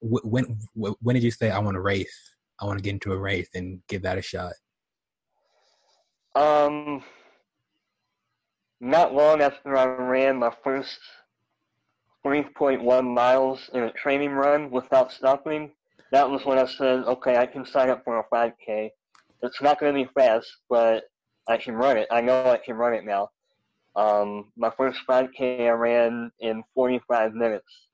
When, 0.00 0.56
when 0.74 1.14
did 1.14 1.22
you 1.22 1.30
say, 1.30 1.50
I 1.50 1.58
want 1.58 1.74
to 1.74 1.82
race? 1.82 2.34
I 2.58 2.64
want 2.64 2.78
to 2.78 2.82
get 2.82 2.94
into 2.94 3.12
a 3.12 3.18
race 3.18 3.50
and 3.54 3.82
give 3.88 4.00
that 4.02 4.16
a 4.16 4.22
shot? 4.22 4.54
Um, 6.34 7.04
not 8.80 9.12
long 9.12 9.42
after 9.42 9.76
I 9.76 9.84
ran 9.84 10.38
my 10.38 10.52
first 10.64 10.98
3.1 12.24 13.04
miles 13.04 13.68
in 13.74 13.82
a 13.82 13.92
training 13.92 14.30
run 14.30 14.70
without 14.70 15.12
stopping, 15.12 15.72
that 16.10 16.30
was 16.30 16.46
when 16.46 16.58
I 16.58 16.64
said, 16.64 17.04
okay, 17.04 17.36
I 17.36 17.44
can 17.44 17.66
sign 17.66 17.90
up 17.90 18.02
for 18.02 18.18
a 18.18 18.24
5K. 18.34 18.88
It's 19.42 19.60
not 19.60 19.78
going 19.78 19.94
to 19.94 20.04
be 20.04 20.10
fast, 20.14 20.48
but 20.70 21.04
I 21.48 21.56
can 21.56 21.74
run 21.74 21.96
it. 21.96 22.08
I 22.10 22.20
know 22.20 22.50
I 22.50 22.58
can 22.58 22.76
run 22.76 22.94
it 22.94 23.04
now. 23.04 23.30
Um, 23.94 24.52
my 24.56 24.70
first 24.76 25.00
5K 25.08 25.66
I 25.66 25.70
ran 25.70 26.30
in 26.40 26.62
45 26.74 27.34
minutes, 27.34 27.88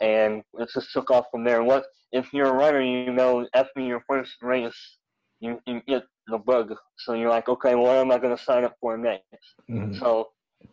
and 0.00 0.42
it 0.58 0.70
just 0.72 0.92
took 0.92 1.10
off 1.10 1.26
from 1.30 1.44
there. 1.44 1.62
What 1.62 1.84
if 2.12 2.32
you're 2.32 2.48
a 2.48 2.52
runner? 2.52 2.80
You 2.80 3.12
know, 3.12 3.46
after 3.54 3.80
your 3.80 4.02
first 4.08 4.32
race, 4.40 4.96
you 5.40 5.60
you 5.66 5.82
get 5.86 6.04
the 6.26 6.38
bug. 6.38 6.74
So 6.98 7.14
you're 7.14 7.28
like, 7.28 7.48
okay, 7.48 7.74
what 7.74 7.96
am 7.96 8.10
I 8.10 8.18
going 8.18 8.36
to 8.36 8.42
sign 8.42 8.64
up 8.64 8.76
for 8.80 8.96
next? 8.96 9.24
Mm-hmm. 9.70 9.94
So 9.94 10.28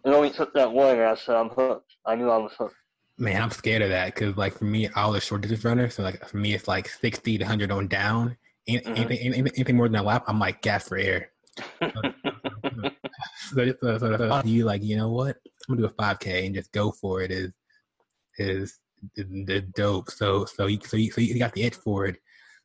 it 0.06 0.10
only 0.10 0.30
took 0.30 0.54
that 0.54 0.72
one, 0.72 0.92
and 0.92 1.04
I 1.04 1.16
said, 1.16 1.36
I'm 1.36 1.50
hooked. 1.50 1.92
I 2.06 2.16
knew 2.16 2.30
I 2.30 2.38
was 2.38 2.54
hooked. 2.58 2.76
Man, 3.18 3.42
I'm 3.42 3.50
scared 3.50 3.82
of 3.82 3.90
that 3.90 4.14
because, 4.14 4.38
like, 4.38 4.58
for 4.58 4.66
me, 4.66 4.90
I 4.96 5.08
was 5.08 5.18
a 5.18 5.26
short 5.26 5.42
distance 5.42 5.66
runner. 5.66 5.90
So, 5.90 6.04
like, 6.04 6.26
for 6.28 6.38
me, 6.38 6.54
it's 6.54 6.68
like 6.68 6.88
60 6.88 7.40
to 7.40 7.44
100 7.44 7.72
on 7.72 7.88
down. 7.88 8.38
Anything, 8.68 8.94
mm-hmm. 8.94 9.02
anything, 9.02 9.52
anything 9.56 9.76
more 9.76 9.88
than 9.88 9.96
a 9.96 10.04
lap, 10.04 10.26
I'm 10.28 10.40
like 10.40 10.62
gas 10.62 10.88
for 10.88 10.98
air. 10.98 11.32
So, 13.54 13.74
so, 13.82 13.98
so, 13.98 14.42
you 14.46 14.66
like, 14.66 14.84
you 14.84 14.98
know 14.98 15.10
what? 15.10 15.38
I'm 15.68 15.76
gonna 15.76 15.88
do 15.88 15.94
a 15.94 16.04
5K 16.04 16.46
and 16.46 16.56
just 16.56 16.72
go 16.72 16.92
for 16.92 17.22
it. 17.22 17.32
Is 17.32 17.52
is 18.38 18.80
the 19.16 19.62
dope. 19.76 20.10
So 20.10 20.46
so 20.46 20.68
you, 20.68 20.80
so 20.84 20.98
you, 20.98 21.12
so 21.12 21.22
you 21.22 21.38
got 21.40 21.54
the 21.54 21.64
itch 21.64 21.76
for 21.76 22.06
it. 22.06 22.18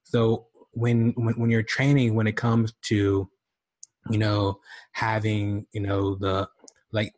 So 0.03 0.47
when 0.73 1.13
when 1.17 1.35
when 1.35 1.51
you're 1.51 1.63
training, 1.63 2.15
when 2.15 2.27
it 2.27 2.37
comes 2.37 2.73
to 2.83 3.29
you 4.11 4.19
know 4.19 4.59
having 4.93 5.67
you 5.73 5.81
know 5.81 6.15
the 6.17 6.49
like 6.93 7.15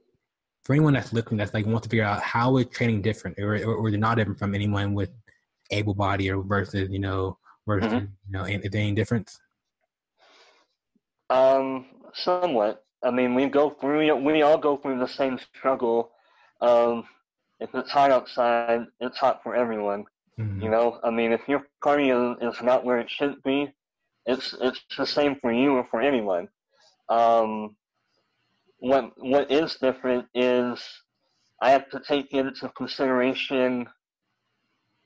for 0.62 0.74
anyone 0.74 0.94
that's 0.94 1.12
looking 1.12 1.38
that's 1.38 1.54
like 1.54 1.66
wants 1.66 1.82
to 1.82 1.90
figure 1.90 2.04
out 2.04 2.22
how 2.22 2.56
is 2.56 2.66
training 2.66 3.02
different 3.02 3.38
or 3.38 3.56
or, 3.56 3.74
or 3.74 3.90
they're 3.90 3.98
not 3.98 4.16
different 4.16 4.38
from 4.38 4.54
anyone 4.54 4.94
with 4.94 5.10
able 5.70 5.94
body 5.94 6.30
or 6.30 6.42
versus 6.42 6.90
you 6.90 6.98
know 6.98 7.38
versus 7.66 7.92
mm-hmm. 7.92 8.04
you 8.04 8.32
know 8.32 8.44
is 8.44 8.70
there 8.70 8.82
any 8.82 8.92
difference? 8.92 9.40
Um, 11.30 11.86
somewhat. 12.12 12.84
I 13.02 13.10
mean, 13.10 13.34
we 13.34 13.46
go 13.46 13.70
through 13.70 14.14
we 14.16 14.42
all 14.42 14.58
go 14.58 14.76
through 14.76 14.98
the 14.98 15.08
same 15.08 15.38
struggle. 15.38 16.10
Um, 16.60 17.04
if 17.60 17.74
it's 17.74 17.90
hot 17.90 18.10
outside, 18.10 18.86
it's 19.00 19.18
hot 19.18 19.42
for 19.42 19.54
everyone. 19.54 20.04
Mm-hmm. 20.38 20.62
You 20.62 20.70
know, 20.70 21.00
I 21.04 21.10
mean, 21.10 21.32
if 21.32 21.42
your 21.46 21.66
cardio 21.82 22.36
is 22.42 22.60
not 22.62 22.84
where 22.84 22.98
it 22.98 23.10
should 23.10 23.42
be, 23.42 23.72
it's 24.26 24.54
it's 24.60 24.80
the 24.96 25.06
same 25.06 25.36
for 25.36 25.52
you 25.52 25.72
or 25.74 25.86
for 25.90 26.00
anyone. 26.00 26.48
Um, 27.08 27.76
what 28.78 29.12
what 29.18 29.50
is 29.50 29.76
different 29.76 30.26
is 30.34 30.82
I 31.60 31.70
have 31.70 31.88
to 31.90 32.00
take 32.00 32.32
into 32.32 32.68
consideration 32.70 33.86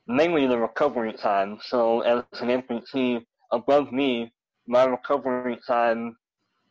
mainly 0.06 0.46
the 0.46 0.58
recovery 0.58 1.12
time. 1.12 1.58
So 1.62 2.00
as 2.00 2.24
an 2.40 2.48
amputee 2.48 3.24
above 3.52 3.92
knee, 3.92 4.32
my 4.68 4.84
recovery 4.84 5.58
time 5.66 6.16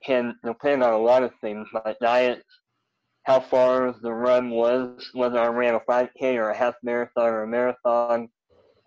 can 0.06 0.36
depend 0.46 0.84
on 0.84 0.94
a 0.94 0.98
lot 0.98 1.24
of 1.24 1.32
things, 1.42 1.68
my 1.74 1.96
diet, 2.00 2.44
how 3.24 3.40
far 3.40 3.94
the 4.02 4.14
run 4.14 4.52
was, 4.52 5.10
whether 5.14 5.40
I 5.40 5.48
ran 5.48 5.76
a 5.76 5.80
5K 5.80 6.36
or 6.36 6.52
a 6.52 6.58
half 6.58 6.76
marathon 6.84 7.26
or 7.26 7.44
a 7.44 7.48
marathon. 7.48 8.30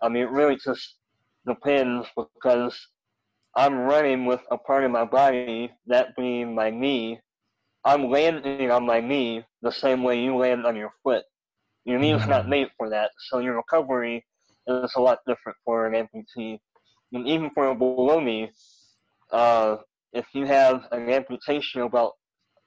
I 0.01 0.09
mean, 0.09 0.23
it 0.23 0.31
really 0.31 0.55
just 0.55 0.95
depends 1.45 2.07
because 2.15 2.75
I'm 3.55 3.79
running 3.79 4.25
with 4.25 4.41
a 4.49 4.57
part 4.57 4.85
of 4.85 4.91
my 4.91 5.05
body, 5.05 5.71
that 5.87 6.15
being 6.15 6.55
my 6.55 6.69
knee. 6.69 7.19
I'm 7.83 8.09
landing 8.09 8.71
on 8.71 8.85
my 8.85 9.01
knee 9.01 9.43
the 9.61 9.71
same 9.71 10.03
way 10.03 10.23
you 10.23 10.37
land 10.37 10.65
on 10.65 10.75
your 10.75 10.91
foot. 11.03 11.23
Your 11.83 11.99
knee 11.99 12.13
is 12.13 12.25
not 12.27 12.41
mm-hmm. 12.41 12.49
made 12.49 12.67
for 12.77 12.89
that, 12.89 13.11
so 13.29 13.39
your 13.39 13.57
recovery 13.57 14.25
is 14.67 14.91
a 14.95 15.01
lot 15.01 15.19
different 15.27 15.57
for 15.65 15.87
an 15.87 15.93
amputee. 15.93 16.59
And 17.11 17.27
even 17.27 17.49
for 17.49 17.67
a 17.67 17.75
below 17.75 18.19
knee, 18.19 18.51
uh, 19.31 19.77
if 20.13 20.25
you 20.33 20.45
have 20.45 20.87
an 20.91 21.09
amputation 21.09 21.81
about 21.81 22.13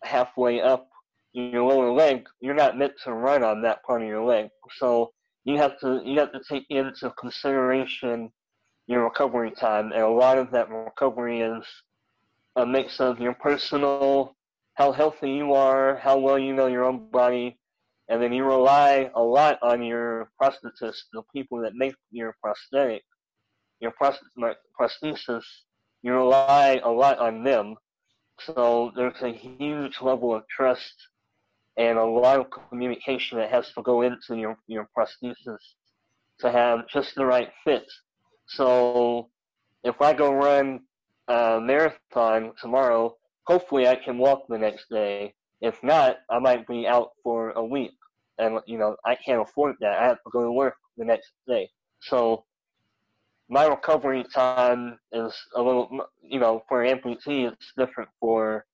halfway 0.03 0.61
up 0.61 0.89
your 1.33 1.65
lower 1.65 1.93
leg, 1.93 2.27
you're 2.41 2.55
not 2.55 2.79
meant 2.79 2.93
to 3.05 3.13
run 3.13 3.43
on 3.43 3.63
that 3.63 3.83
part 3.85 4.03
of 4.03 4.09
your 4.09 4.25
leg. 4.25 4.49
So 4.79 5.13
you 5.45 5.57
have 5.59 5.79
to 5.81 6.01
you 6.05 6.19
have 6.21 6.33
to 6.33 6.41
take 6.49 6.65
into 6.71 7.11
consideration 7.19 8.31
your 8.87 9.05
recovery 9.05 9.51
time, 9.51 9.93
and 9.93 10.03
a 10.03 10.09
lot 10.09 10.39
of 10.39 10.51
that 10.53 10.71
recovery 10.71 11.41
is 11.41 11.65
a 12.57 12.65
mix 12.65 13.01
of 13.01 13.21
your 13.21 13.35
personal, 13.35 14.37
how 14.75 14.93
healthy 14.93 15.31
you 15.31 15.53
are, 15.55 15.97
how 15.97 16.19
well 16.19 16.39
you 16.39 16.55
know 16.55 16.67
your 16.67 16.85
own 16.85 17.11
body, 17.11 17.59
and 18.09 18.23
then 18.23 18.33
you 18.33 18.45
rely 18.45 19.11
a 19.15 19.23
lot 19.23 19.59
on 19.63 19.83
your 19.83 20.31
prosthetist, 20.41 21.03
the 21.13 21.23
people 21.35 21.61
that 21.61 21.75
make 21.75 21.95
your 22.11 22.37
prosthetic, 22.43 23.03
your 23.81 23.93
prosthesis 24.81 25.45
you 26.05 26.13
rely 26.13 26.83
a 26.85 26.91
lot 26.91 27.19
on 27.19 27.43
them. 27.43 27.77
So 28.39 28.93
there's 28.95 29.23
a 29.23 29.33
huge 29.33 30.03
level 30.03 30.35
of 30.35 30.43
trust 30.55 30.95
and 31.79 31.97
a 31.97 32.05
lot 32.05 32.39
of 32.39 32.47
communication 32.51 33.39
that 33.39 33.51
has 33.51 33.73
to 33.73 33.83
go 33.83 34.03
into 34.03 34.37
your, 34.37 34.59
your 34.67 34.87
prosthesis 34.97 35.63
to 36.41 36.53
have 36.53 36.87
just 36.89 37.15
the 37.15 37.25
right 37.25 37.51
fit. 37.65 37.91
So 38.49 39.31
if 39.83 40.03
I 40.03 40.13
go 40.13 40.35
run 40.35 40.81
a 41.29 41.59
marathon 41.59 42.53
tomorrow, 42.61 43.17
hopefully 43.47 43.89
I 43.89 43.95
can 43.97 44.19
walk 44.19 44.43
the 44.51 44.59
next 44.59 44.91
day. 44.91 45.33
If 45.63 45.83
not, 45.83 46.19
I 46.29 46.39
might 46.39 46.67
be 46.67 46.87
out 46.87 47.13
for 47.23 47.53
a 47.53 47.65
week. 47.65 47.93
And, 48.39 48.61
you 48.67 48.77
know, 48.77 48.97
I 49.07 49.15
can't 49.15 49.41
afford 49.41 49.77
that. 49.81 49.99
I 49.99 50.05
have 50.05 50.23
to 50.23 50.31
go 50.31 50.45
to 50.45 50.53
work 50.53 50.75
the 50.99 51.07
next 51.07 51.33
day. 51.49 51.71
So 52.03 52.45
my 53.49 53.67
recovery 53.67 54.25
time 54.35 54.99
is 55.13 55.35
a 55.55 55.63
little, 55.63 56.07
you 56.23 56.41
know, 56.41 56.63
for 56.69 56.83
an 56.83 56.99
amputee, 56.99 57.51
it's 57.51 57.73
different 57.77 58.09
for 58.21 58.65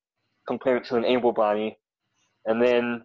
compared 0.46 0.84
to 0.84 0.96
an 0.96 1.04
able 1.04 1.32
body. 1.32 1.76
And 2.46 2.62
then 2.62 3.02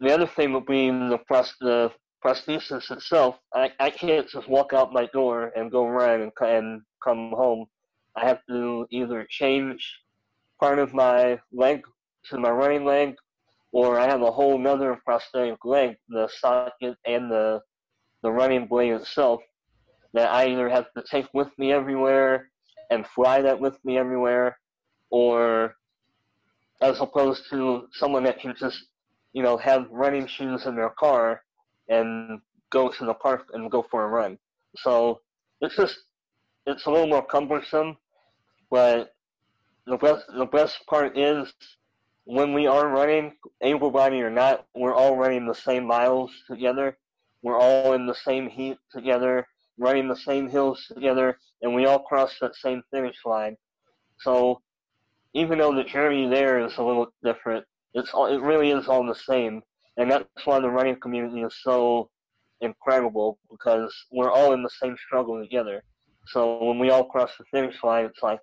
the 0.00 0.12
other 0.12 0.26
thing 0.26 0.52
would 0.52 0.66
be 0.66 0.90
the, 0.90 1.18
the 1.60 1.92
prosthesis 2.24 2.90
itself. 2.90 3.36
I, 3.54 3.70
I 3.78 3.90
can't 3.90 4.28
just 4.28 4.48
walk 4.48 4.72
out 4.72 4.92
my 4.92 5.06
door 5.12 5.52
and 5.56 5.70
go 5.70 5.86
run 5.86 6.22
and, 6.22 6.32
and 6.40 6.82
come 7.02 7.30
home. 7.30 7.66
I 8.16 8.26
have 8.26 8.40
to 8.48 8.86
either 8.90 9.26
change 9.30 10.00
part 10.58 10.78
of 10.78 10.92
my 10.92 11.38
leg 11.52 11.82
to 12.30 12.38
my 12.38 12.50
running 12.50 12.84
leg, 12.84 13.14
or 13.70 13.98
I 13.98 14.06
have 14.06 14.22
a 14.22 14.30
whole 14.30 14.58
nother 14.58 15.00
prosthetic 15.04 15.64
leg, 15.64 15.96
the 16.08 16.28
socket 16.28 16.96
and 17.06 17.30
the 17.30 17.60
the 18.22 18.32
running 18.32 18.66
blade 18.66 18.92
itself 18.92 19.40
that 20.14 20.30
I 20.30 20.48
either 20.48 20.68
have 20.68 20.92
to 20.96 21.02
take 21.02 21.26
with 21.32 21.48
me 21.58 21.72
everywhere 21.72 22.50
and 22.90 23.06
fly 23.06 23.42
that 23.42 23.60
with 23.60 23.76
me 23.84 23.98
everywhere, 23.98 24.58
or 25.10 25.74
as 26.80 27.00
opposed 27.00 27.42
to 27.50 27.88
someone 27.92 28.24
that 28.24 28.40
can 28.40 28.54
just, 28.58 28.86
you 29.32 29.42
know, 29.42 29.56
have 29.56 29.86
running 29.90 30.26
shoes 30.26 30.64
in 30.66 30.74
their 30.76 30.90
car 30.90 31.42
and 31.88 32.40
go 32.70 32.88
to 32.88 33.04
the 33.04 33.14
park 33.14 33.46
and 33.52 33.70
go 33.70 33.82
for 33.90 34.04
a 34.04 34.08
run. 34.08 34.38
So 34.76 35.20
it's 35.60 35.76
just, 35.76 35.98
it's 36.66 36.86
a 36.86 36.90
little 36.90 37.06
more 37.06 37.24
cumbersome, 37.24 37.96
but 38.70 39.14
the 39.86 39.96
best, 39.96 40.24
the 40.36 40.46
best 40.46 40.86
part 40.86 41.16
is 41.18 41.52
when 42.24 42.52
we 42.52 42.66
are 42.66 42.88
running, 42.88 43.32
able 43.62 43.90
body 43.90 44.20
or 44.20 44.30
not, 44.30 44.66
we're 44.74 44.94
all 44.94 45.16
running 45.16 45.46
the 45.46 45.54
same 45.54 45.86
miles 45.86 46.30
together. 46.46 46.96
we're 47.42 47.58
all 47.58 47.92
in 47.92 48.06
the 48.06 48.14
same 48.14 48.48
heat 48.48 48.78
together, 48.92 49.46
running 49.78 50.08
the 50.08 50.16
same 50.16 50.48
hills 50.48 50.84
together, 50.92 51.38
and 51.62 51.74
we 51.74 51.86
all 51.86 52.00
cross 52.00 52.34
that 52.40 52.56
same 52.56 52.82
finish 52.90 53.16
line. 53.24 53.56
So 54.20 54.60
even 55.34 55.58
though 55.58 55.74
the 55.74 55.84
journey 55.84 56.28
there 56.28 56.64
is 56.64 56.76
a 56.78 56.82
little 56.82 57.08
different, 57.22 57.64
it's 57.94 58.12
all, 58.12 58.26
it 58.26 58.40
really 58.40 58.70
is 58.70 58.88
all 58.88 59.06
the 59.06 59.14
same, 59.14 59.62
and 59.96 60.10
that's 60.10 60.26
why 60.44 60.60
the 60.60 60.68
running 60.70 61.00
community 61.00 61.42
is 61.42 61.56
so 61.62 62.10
incredible 62.60 63.38
because 63.50 63.94
we're 64.10 64.30
all 64.30 64.52
in 64.52 64.62
the 64.62 64.70
same 64.70 64.96
struggle 65.06 65.40
together. 65.40 65.82
So 66.26 66.62
when 66.62 66.78
we 66.78 66.90
all 66.90 67.04
cross 67.04 67.30
the 67.38 67.44
finish 67.50 67.82
line, 67.82 68.04
it's 68.04 68.22
like, 68.22 68.40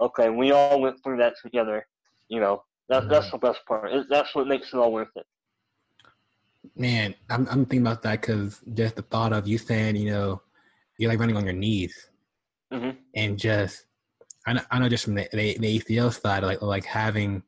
okay, 0.00 0.30
we 0.30 0.50
all 0.52 0.80
went 0.80 1.02
through 1.02 1.18
that 1.18 1.34
together. 1.42 1.86
You 2.28 2.40
know, 2.40 2.64
that, 2.88 3.08
that's 3.08 3.30
the 3.30 3.38
best 3.38 3.60
part. 3.66 3.92
It, 3.92 4.06
that's 4.08 4.34
what 4.34 4.46
makes 4.46 4.72
it 4.72 4.76
all 4.76 4.92
worth 4.92 5.08
it. 5.16 5.26
Man, 6.76 7.14
I'm 7.30 7.46
I'm 7.48 7.64
thinking 7.64 7.86
about 7.86 8.02
that 8.02 8.20
because 8.20 8.60
just 8.74 8.96
the 8.96 9.02
thought 9.02 9.32
of 9.32 9.48
you 9.48 9.58
saying, 9.58 9.96
you 9.96 10.10
know, 10.10 10.42
you're 11.00 11.10
like 11.10 11.18
running 11.18 11.36
on 11.36 11.44
your 11.44 11.54
knees, 11.54 12.10
mm-hmm. 12.72 12.90
and 13.14 13.38
just 13.38 13.86
I 14.46 14.52
know, 14.52 14.62
I 14.70 14.78
know 14.78 14.88
just 14.88 15.04
from 15.04 15.14
the, 15.14 15.28
the, 15.32 15.56
the 15.58 15.78
ACL 15.78 16.12
side, 16.12 16.42
like 16.42 16.60
like 16.60 16.84
having 16.84 17.42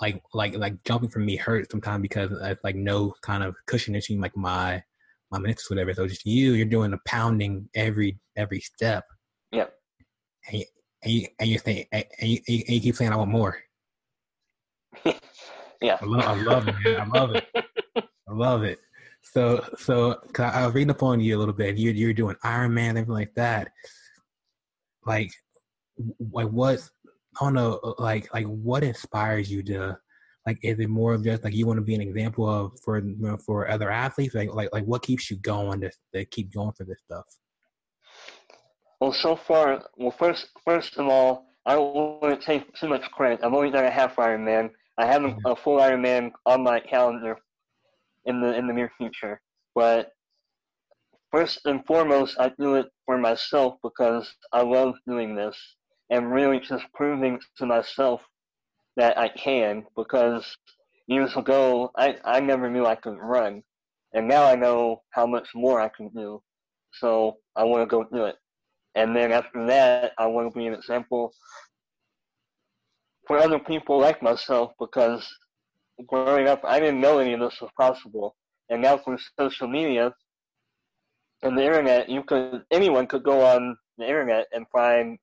like 0.00 0.22
like 0.32 0.56
like 0.56 0.82
jumping 0.84 1.10
from 1.10 1.26
me 1.26 1.36
hurts 1.36 1.70
sometimes 1.70 2.02
because 2.02 2.30
it's 2.32 2.64
like 2.64 2.74
no 2.74 3.14
kind 3.22 3.42
of 3.42 3.54
cushion 3.66 3.94
between 3.94 4.20
like 4.20 4.36
my 4.36 4.82
my 5.30 5.38
minutes 5.38 5.68
whatever. 5.68 5.92
So 5.92 6.06
just 6.06 6.24
you, 6.24 6.52
you're 6.52 6.66
doing 6.66 6.90
the 6.90 6.98
pounding 7.06 7.68
every 7.74 8.18
every 8.36 8.60
step. 8.60 9.04
Yep. 9.52 9.72
And 10.48 10.58
you, 10.58 10.64
and 11.02 11.12
you 11.12 11.26
and 11.38 11.48
you 11.50 11.58
think 11.58 11.88
and 11.92 12.06
you, 12.20 12.40
and 12.48 12.68
you 12.68 12.80
keep 12.80 12.96
saying 12.96 13.12
I 13.12 13.16
want 13.16 13.30
more. 13.30 13.58
yeah. 15.82 15.98
I 16.00 16.04
love, 16.04 16.24
I 16.24 16.34
love 16.34 16.68
it. 16.68 16.74
Man. 16.82 17.00
I 17.00 17.18
love 17.18 17.34
it. 17.34 17.46
I 17.96 18.32
love 18.32 18.62
it. 18.62 18.78
So 19.32 19.64
so 19.78 20.20
I 20.38 20.66
was 20.66 20.74
reading 20.74 20.90
up 20.90 21.02
on 21.02 21.20
you 21.20 21.36
a 21.36 21.38
little 21.38 21.54
bit. 21.54 21.76
You 21.76 21.90
you're 21.90 22.12
doing 22.12 22.36
Ironman, 22.44 22.90
everything 22.90 23.10
like 23.10 23.34
that. 23.34 23.68
Like 25.04 25.30
like 26.32 26.48
what 26.48 26.88
I 27.40 27.44
don't 27.44 27.54
know 27.54 27.94
like 27.98 28.32
like 28.32 28.46
what 28.46 28.84
inspires 28.84 29.50
you 29.50 29.62
to 29.64 29.98
like 30.46 30.58
is 30.62 30.78
it 30.78 30.88
more 30.88 31.12
of 31.12 31.24
just 31.24 31.44
like 31.44 31.54
you 31.54 31.66
want 31.66 31.78
to 31.78 31.84
be 31.84 31.94
an 31.94 32.00
example 32.00 32.48
of 32.48 32.72
for 32.82 32.98
you 32.98 33.16
know, 33.18 33.36
for 33.36 33.68
other 33.68 33.90
athletes 33.90 34.34
like 34.34 34.52
like 34.54 34.68
like 34.72 34.84
what 34.84 35.02
keeps 35.02 35.30
you 35.30 35.36
going 35.38 35.80
to, 35.80 35.90
to 36.14 36.24
keep 36.26 36.52
going 36.54 36.72
for 36.72 36.84
this 36.84 37.00
stuff 37.04 37.24
well 39.00 39.12
so 39.12 39.36
far 39.36 39.82
well 39.98 40.14
first 40.16 40.48
first 40.64 40.96
of 40.96 41.06
all 41.08 41.46
i 41.66 41.74
don't 41.74 41.94
want 42.22 42.40
to 42.40 42.46
take 42.46 42.72
too 42.74 42.88
much 42.88 43.02
credit 43.10 43.40
i've 43.42 43.52
only 43.52 43.70
done 43.70 43.84
a 43.84 43.90
half 43.90 44.16
ironman 44.16 44.70
i 44.98 45.04
haven't 45.04 45.32
mm-hmm. 45.32 45.48
a 45.48 45.56
full 45.56 45.80
ironman 45.80 46.30
on 46.46 46.62
my 46.62 46.78
calendar 46.80 47.36
in 48.26 48.40
the 48.40 48.54
in 48.54 48.66
the 48.66 48.72
near 48.72 48.90
future 48.98 49.40
but 49.74 50.10
first 51.32 51.60
and 51.64 51.84
foremost 51.86 52.36
i 52.38 52.48
do 52.58 52.74
it 52.76 52.86
for 53.04 53.18
myself 53.18 53.76
because 53.82 54.32
i 54.52 54.62
love 54.62 54.94
doing 55.06 55.34
this 55.34 55.56
and 56.10 56.32
really 56.32 56.60
just 56.60 56.84
proving 56.94 57.40
to 57.56 57.66
myself 57.66 58.22
that 58.96 59.18
I 59.18 59.28
can 59.28 59.84
because 59.96 60.56
years 61.06 61.36
ago 61.36 61.90
I, 61.96 62.16
I 62.24 62.40
never 62.40 62.70
knew 62.70 62.86
I 62.86 62.94
could 62.94 63.18
run. 63.18 63.62
And 64.12 64.28
now 64.28 64.44
I 64.44 64.54
know 64.54 65.02
how 65.10 65.26
much 65.26 65.48
more 65.54 65.80
I 65.80 65.88
can 65.88 66.08
do. 66.08 66.42
So 66.92 67.36
I 67.54 67.64
want 67.64 67.82
to 67.82 67.86
go 67.86 68.04
do 68.04 68.24
it. 68.24 68.36
And 68.94 69.14
then 69.14 69.32
after 69.32 69.66
that, 69.66 70.12
I 70.16 70.26
want 70.26 70.52
to 70.52 70.58
be 70.58 70.66
an 70.66 70.72
example 70.72 71.34
for 73.26 73.38
other 73.38 73.58
people 73.58 74.00
like 74.00 74.22
myself 74.22 74.72
because 74.80 75.28
growing 76.06 76.48
up, 76.48 76.60
I 76.64 76.80
didn't 76.80 77.00
know 77.00 77.18
any 77.18 77.32
of 77.32 77.40
this 77.40 77.60
was 77.60 77.70
possible. 77.76 78.36
And 78.68 78.82
now 78.82 78.98
through 78.98 79.18
social 79.38 79.68
media 79.68 80.12
and 81.42 81.56
the 81.56 81.64
internet, 81.64 82.08
you 82.08 82.22
could 82.22 82.62
anyone 82.70 83.06
could 83.06 83.22
go 83.22 83.42
on 83.42 83.76
the 83.98 84.06
internet 84.06 84.46
and 84.52 84.66
find 84.72 85.18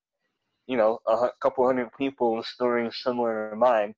you 0.67 0.77
know, 0.77 0.99
a 1.07 1.29
couple 1.41 1.65
hundred 1.65 1.89
people 1.97 2.35
with 2.35 2.45
stories 2.45 2.95
similar 3.03 3.49
to 3.49 3.55
mine. 3.55 3.93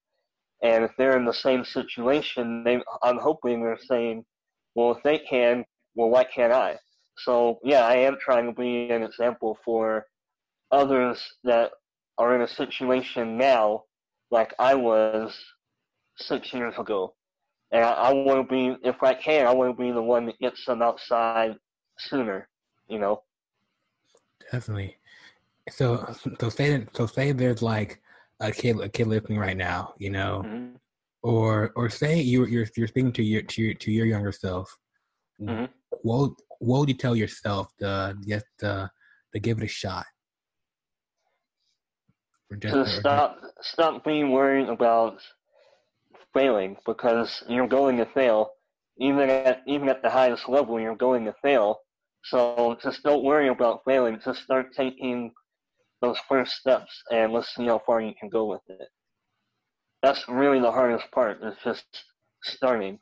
And 0.63 0.83
if 0.83 0.91
they're 0.97 1.17
in 1.17 1.25
the 1.25 1.33
same 1.33 1.63
situation, 1.63 2.63
they, 2.63 2.81
I'm 3.03 3.19
hoping 3.19 3.61
they're 3.61 3.77
saying, 3.77 4.25
well, 4.73 4.91
if 4.91 5.03
they 5.03 5.19
can, 5.19 5.65
well, 5.95 6.09
why 6.09 6.23
can't 6.23 6.53
I? 6.53 6.77
So, 7.17 7.59
yeah, 7.63 7.85
I 7.85 7.97
am 7.97 8.17
trying 8.19 8.47
to 8.47 8.51
be 8.51 8.89
an 8.89 9.03
example 9.03 9.57
for 9.63 10.05
others 10.71 11.21
that 11.43 11.71
are 12.17 12.35
in 12.35 12.41
a 12.41 12.47
situation 12.47 13.37
now 13.37 13.83
like 14.31 14.53
I 14.57 14.73
was 14.75 15.37
six 16.17 16.53
years 16.53 16.73
ago. 16.77 17.13
And 17.71 17.83
I, 17.83 17.91
I 17.91 18.13
want 18.13 18.47
to 18.47 18.53
be, 18.53 18.75
if 18.87 19.01
I 19.01 19.13
can, 19.13 19.47
I 19.47 19.53
want 19.53 19.75
to 19.75 19.83
be 19.83 19.91
the 19.91 20.01
one 20.01 20.25
that 20.27 20.39
gets 20.39 20.65
them 20.65 20.81
outside 20.81 21.55
sooner, 21.97 22.47
you 22.87 22.99
know? 22.99 23.23
Definitely. 24.51 24.97
So 25.69 26.15
so 26.39 26.49
say 26.49 26.85
so 26.93 27.07
say 27.07 27.31
there's 27.31 27.63
like 27.63 27.99
a 28.39 28.51
kid 28.51 28.79
a 28.79 28.87
kid 28.87 29.07
listening 29.07 29.39
right 29.39 29.57
now, 29.57 29.95
you 29.97 30.11
know, 30.11 30.43
mm-hmm. 30.45 30.75
or 31.23 31.71
or 31.75 31.89
say 31.89 32.21
you 32.21 32.45
you're 32.45 32.67
you're 32.77 32.87
speaking 32.87 33.11
to 33.13 33.23
your 33.23 33.41
to 33.41 33.61
your, 33.63 33.73
to 33.73 33.91
your 33.91 34.05
younger 34.05 34.31
self. 34.31 34.77
Mm-hmm. 35.41 35.65
What 36.03 36.33
what 36.59 36.79
would 36.81 36.89
you 36.89 36.95
tell 36.95 37.15
yourself 37.15 37.69
to 37.79 38.15
just 38.27 38.45
uh, 38.61 38.87
to 39.33 39.39
give 39.39 39.57
it 39.57 39.63
a 39.63 39.67
shot? 39.67 40.05
to 42.61 42.85
stop 42.87 43.41
stop 43.61 44.03
being 44.03 44.31
worried 44.31 44.69
about 44.69 45.17
failing 46.35 46.75
because 46.85 47.43
you're 47.47 47.67
going 47.67 47.97
to 47.97 48.05
fail. 48.05 48.51
Even 48.99 49.29
at 49.29 49.61
even 49.67 49.89
at 49.89 50.03
the 50.03 50.09
highest 50.09 50.47
level, 50.47 50.79
you're 50.79 50.95
going 50.95 51.25
to 51.25 51.33
fail. 51.41 51.79
So 52.25 52.77
just 52.81 53.03
don't 53.03 53.23
worry 53.23 53.49
about 53.49 53.81
failing. 53.85 54.19
Just 54.23 54.43
start 54.43 54.67
taking 54.75 55.31
those 56.01 56.17
first 56.29 56.53
steps 56.53 56.91
and 57.11 57.33
let's 57.33 57.53
see 57.55 57.65
how 57.65 57.81
far 57.85 58.01
you 58.01 58.13
can 58.19 58.29
go 58.29 58.45
with 58.45 58.61
it. 58.69 58.87
That's 60.03 60.27
really 60.27 60.59
the 60.59 60.71
hardest 60.71 61.09
part. 61.11 61.43
Is 61.43 61.55
just 61.63 61.85
starting. 62.43 62.99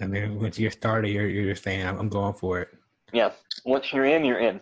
And 0.00 0.12
then 0.14 0.40
once 0.40 0.58
you're 0.58 0.70
started, 0.70 1.10
you're 1.10 1.28
you're 1.28 1.54
saying 1.54 1.86
I'm, 1.86 2.08
going 2.08 2.34
for 2.34 2.60
it. 2.60 2.68
Yeah. 3.12 3.30
Once 3.64 3.92
you're 3.92 4.06
in, 4.06 4.24
you're 4.24 4.40
in. 4.40 4.60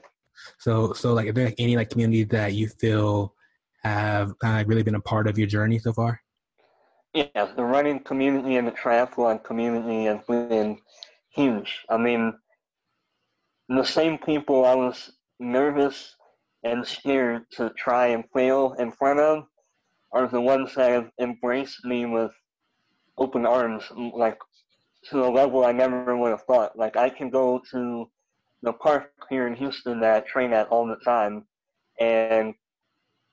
So 0.59 0.93
so 0.93 1.15
like, 1.15 1.29
are 1.29 1.33
there 1.33 1.53
any 1.59 1.77
like 1.77 1.91
communities 1.91 2.29
that 2.29 2.55
you 2.55 2.69
feel 2.69 3.35
have 3.83 4.39
kind 4.39 4.61
of 4.61 4.69
really 4.69 4.83
been 4.83 4.97
a 4.97 5.01
part 5.01 5.27
of 5.29 5.39
your 5.39 5.47
journey 5.47 5.79
so 5.79 5.93
far? 5.93 6.21
Yeah, 7.15 7.47
the 7.57 7.65
running 7.65 8.01
community 8.01 8.57
and 8.57 8.67
the 8.67 8.73
triathlon 8.73 9.45
community 9.45 10.05
has 10.07 10.25
been 10.27 10.79
huge. 11.31 11.85
I 11.89 11.97
mean, 11.99 12.35
the 13.69 13.85
same 13.85 14.19
people 14.19 14.65
I 14.65 14.75
was 14.75 15.13
nervous 15.39 16.17
and 16.63 16.87
scared 16.87 17.51
to 17.53 17.71
try 17.77 18.09
and 18.09 18.25
fail 18.33 18.75
in 18.79 18.93
front 18.93 19.21
of 19.21 19.45
are 20.13 20.27
the 20.29 20.41
ones 20.41 20.75
that 20.75 20.91
have 20.91 21.11
embraced 21.21 21.85
me 21.85 22.07
with 22.07 22.31
open 23.19 23.47
arms, 23.47 23.85
like 24.15 24.39
to 25.11 25.25
a 25.25 25.29
level 25.29 25.65
I 25.65 25.73
never 25.73 26.17
would 26.17 26.31
have 26.31 26.43
thought. 26.45 26.79
Like 26.79 26.97
I 26.97 27.11
can 27.11 27.31
go 27.31 27.61
to 27.73 28.11
the 28.63 28.73
park 28.73 29.13
here 29.29 29.47
in 29.47 29.55
Houston 29.57 30.01
that 30.01 30.17
I 30.17 30.21
train 30.21 30.53
at 30.53 30.69
all 30.69 30.87
the 30.87 30.97
time, 31.05 31.47
and 32.01 32.55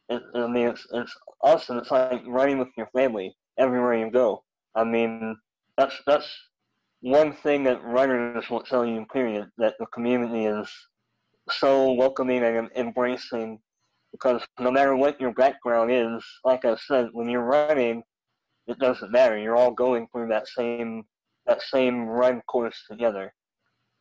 it, 0.09 0.21
I 0.35 0.47
mean 0.47 0.67
it's 0.69 0.85
it's 0.91 1.15
awesome. 1.41 1.77
It's 1.77 1.91
like 1.91 2.23
running 2.27 2.59
with 2.59 2.69
your 2.77 2.87
family 2.95 3.35
everywhere 3.57 3.95
you 3.95 4.11
go. 4.11 4.43
I 4.75 4.83
mean 4.83 5.37
that's 5.77 5.95
that's 6.05 6.27
one 7.01 7.33
thing 7.33 7.63
that 7.63 7.83
runners 7.83 8.49
will 8.49 8.63
tell 8.63 8.85
you. 8.85 9.05
Period. 9.11 9.49
That 9.57 9.75
the 9.79 9.85
community 9.87 10.45
is 10.45 10.69
so 11.49 11.93
welcoming 11.93 12.43
and 12.43 12.69
embracing 12.75 13.59
because 14.11 14.41
no 14.59 14.71
matter 14.71 14.95
what 14.95 15.19
your 15.21 15.33
background 15.33 15.91
is, 15.91 16.23
like 16.43 16.65
I 16.65 16.75
said, 16.87 17.09
when 17.11 17.29
you're 17.29 17.43
running, 17.43 18.03
it 18.67 18.79
doesn't 18.79 19.11
matter. 19.11 19.37
You're 19.37 19.55
all 19.55 19.71
going 19.71 20.07
through 20.11 20.29
that 20.29 20.47
same 20.47 21.03
that 21.45 21.61
same 21.61 22.05
run 22.05 22.41
course 22.41 22.83
together. 22.89 23.33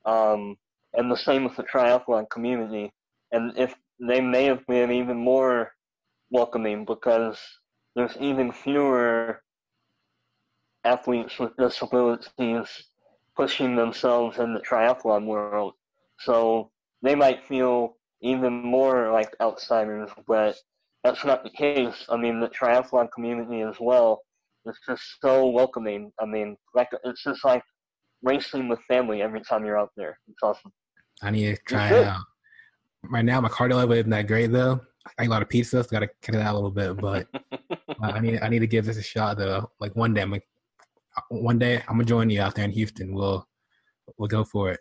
Um, 0.04 0.56
and 0.94 1.10
the 1.10 1.16
same 1.16 1.44
with 1.44 1.56
the 1.56 1.62
triathlon 1.64 2.28
community. 2.30 2.92
And 3.32 3.56
if 3.56 3.74
they 4.00 4.20
may 4.20 4.44
have 4.44 4.66
been 4.66 4.90
even 4.90 5.16
more 5.16 5.72
welcoming 6.30 6.84
because 6.84 7.38
there's 7.98 8.16
even 8.20 8.52
fewer 8.52 9.42
athletes 10.84 11.36
with 11.40 11.56
disabilities 11.56 12.84
pushing 13.36 13.74
themselves 13.74 14.38
in 14.38 14.54
the 14.54 14.60
triathlon 14.60 15.26
world. 15.26 15.74
So 16.20 16.70
they 17.02 17.16
might 17.16 17.44
feel 17.44 17.96
even 18.22 18.62
more 18.62 19.10
like 19.10 19.34
outsiders, 19.40 20.10
but 20.28 20.54
that's 21.02 21.24
not 21.24 21.42
the 21.42 21.50
case. 21.50 22.04
I 22.08 22.16
mean, 22.16 22.38
the 22.38 22.48
triathlon 22.48 23.10
community 23.10 23.62
as 23.62 23.74
well 23.80 24.22
is 24.64 24.78
just 24.86 25.02
so 25.20 25.48
welcoming. 25.48 26.12
I 26.20 26.24
mean, 26.24 26.56
like 26.74 26.90
it's 27.02 27.24
just 27.24 27.44
like 27.44 27.64
racing 28.22 28.68
with 28.68 28.80
family 28.82 29.22
every 29.22 29.40
time 29.40 29.64
you're 29.64 29.78
out 29.78 29.90
there. 29.96 30.20
It's 30.28 30.42
awesome. 30.42 30.72
I 31.20 31.32
need 31.32 31.56
to 31.56 31.62
try 31.64 31.88
it 31.88 32.06
out. 32.06 32.20
Right 33.10 33.24
now, 33.24 33.40
my 33.40 33.48
cardio 33.48 33.74
level 33.74 33.94
isn't 33.94 34.10
that 34.10 34.28
great 34.28 34.52
though. 34.52 34.80
I 35.18 35.24
eat 35.24 35.26
a 35.26 35.30
lot 35.30 35.42
of 35.42 35.48
pizza, 35.48 35.82
so 35.82 35.90
gotta 35.90 36.10
cut 36.22 36.34
it 36.34 36.40
out 36.40 36.52
a 36.52 36.54
little 36.54 36.70
bit. 36.70 36.96
But 36.96 37.28
I 38.02 38.20
need 38.20 38.40
I 38.40 38.48
need 38.48 38.60
to 38.60 38.66
give 38.66 38.84
this 38.86 38.96
a 38.96 39.02
shot 39.02 39.38
though. 39.38 39.70
Like 39.80 39.94
one 39.96 40.14
day, 40.14 40.22
I'm 40.22 40.30
like, 40.30 40.46
one 41.30 41.58
day 41.58 41.76
I'm 41.88 41.94
gonna 41.96 42.04
join 42.04 42.30
you 42.30 42.40
out 42.40 42.54
there 42.54 42.64
in 42.64 42.70
Houston. 42.72 43.12
We'll 43.12 43.46
We'll 44.16 44.28
go 44.28 44.44
for 44.44 44.70
it. 44.70 44.80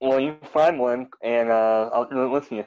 Well, 0.00 0.20
you 0.20 0.36
find 0.52 0.78
one, 0.78 1.08
and 1.22 1.50
uh, 1.50 1.90
I'll 1.92 2.08
do 2.08 2.24
it 2.24 2.28
with 2.28 2.50
you. 2.52 2.64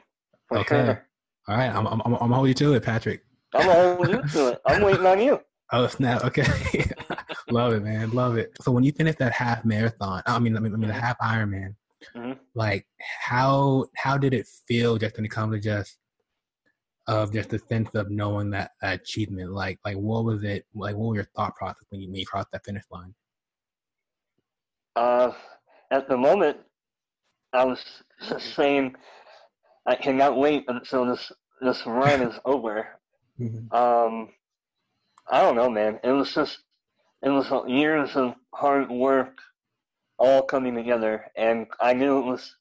Okay. 0.52 0.86
Sure. 0.86 1.08
All 1.48 1.58
right, 1.58 1.74
I'm 1.74 1.88
I'm 1.88 2.02
I'm, 2.06 2.14
I'm 2.16 2.32
holding 2.32 2.50
you 2.50 2.54
to 2.56 2.74
it, 2.74 2.84
Patrick. 2.84 3.22
I'm 3.54 3.98
holding 3.98 4.16
you 4.16 4.22
to 4.22 4.48
it. 4.50 4.62
I'm 4.66 4.82
waiting 4.88 5.06
on 5.06 5.22
you. 5.22 5.40
Oh 5.72 5.88
snap! 5.88 6.24
Okay, 6.26 6.46
love 7.50 7.74
it, 7.74 7.84
man. 7.84 8.12
Love 8.12 8.38
it. 8.38 8.52
So 8.62 8.72
when 8.72 8.84
you 8.84 8.92
finish 8.92 9.16
that 9.16 9.32
half 9.32 9.66
marathon, 9.66 10.22
I 10.26 10.38
mean, 10.40 10.56
I 10.56 10.60
mean, 10.60 10.74
I 10.74 10.78
mean 10.78 10.90
the 10.90 10.94
half 10.94 11.18
Ironman, 11.20 11.76
Mhm. 12.16 12.38
like 12.54 12.86
how 13.22 13.86
how 13.96 14.18
did 14.18 14.34
it 14.34 14.48
feel 14.68 14.98
just 14.98 15.16
when 15.16 15.26
it 15.26 15.30
comes 15.30 15.56
to 15.56 15.60
just 15.60 15.98
of 17.08 17.34
just 17.34 17.50
the 17.50 17.60
sense 17.60 17.90
of 17.96 18.10
knowing 18.10 18.50
that 18.52 18.72
achievement? 18.82 19.52
Like 19.52 19.80
like 19.86 19.98
what 19.98 20.26
was 20.26 20.44
it? 20.44 20.66
Like 20.74 20.96
what 20.96 21.10
was 21.10 21.16
your 21.16 21.28
thought 21.36 21.56
process 21.56 21.86
when 21.90 22.02
you 22.02 22.08
when 22.10 22.20
you 22.20 22.26
crossed 22.26 22.52
that 22.52 22.66
finish 22.66 22.84
line? 22.92 23.14
Uh, 24.96 25.32
at 25.92 26.08
the 26.08 26.18
moment, 26.18 26.58
I 27.52 27.66
was 27.66 27.84
just 28.28 28.54
saying 28.56 28.96
I 29.86 29.96
cannot 29.96 30.38
wait 30.38 30.66
until 30.68 31.06
this 31.06 31.32
this 31.62 31.86
run 31.86 32.22
is 32.22 32.40
over. 32.46 32.88
Um, 33.72 34.30
I 35.30 35.42
don't 35.42 35.56
know, 35.56 35.70
man. 35.70 36.00
It 36.04 36.12
was 36.12 36.34
just 36.34 36.60
it 37.22 37.30
was 37.30 37.50
years 37.68 38.16
of 38.16 38.36
hard 38.54 38.90
work 38.90 39.38
all 40.20 40.44
coming 40.44 40.76
together, 40.76 41.26
and 41.36 41.68
I 41.82 41.94
knew 41.94 42.20
it 42.20 42.26
was 42.26 42.56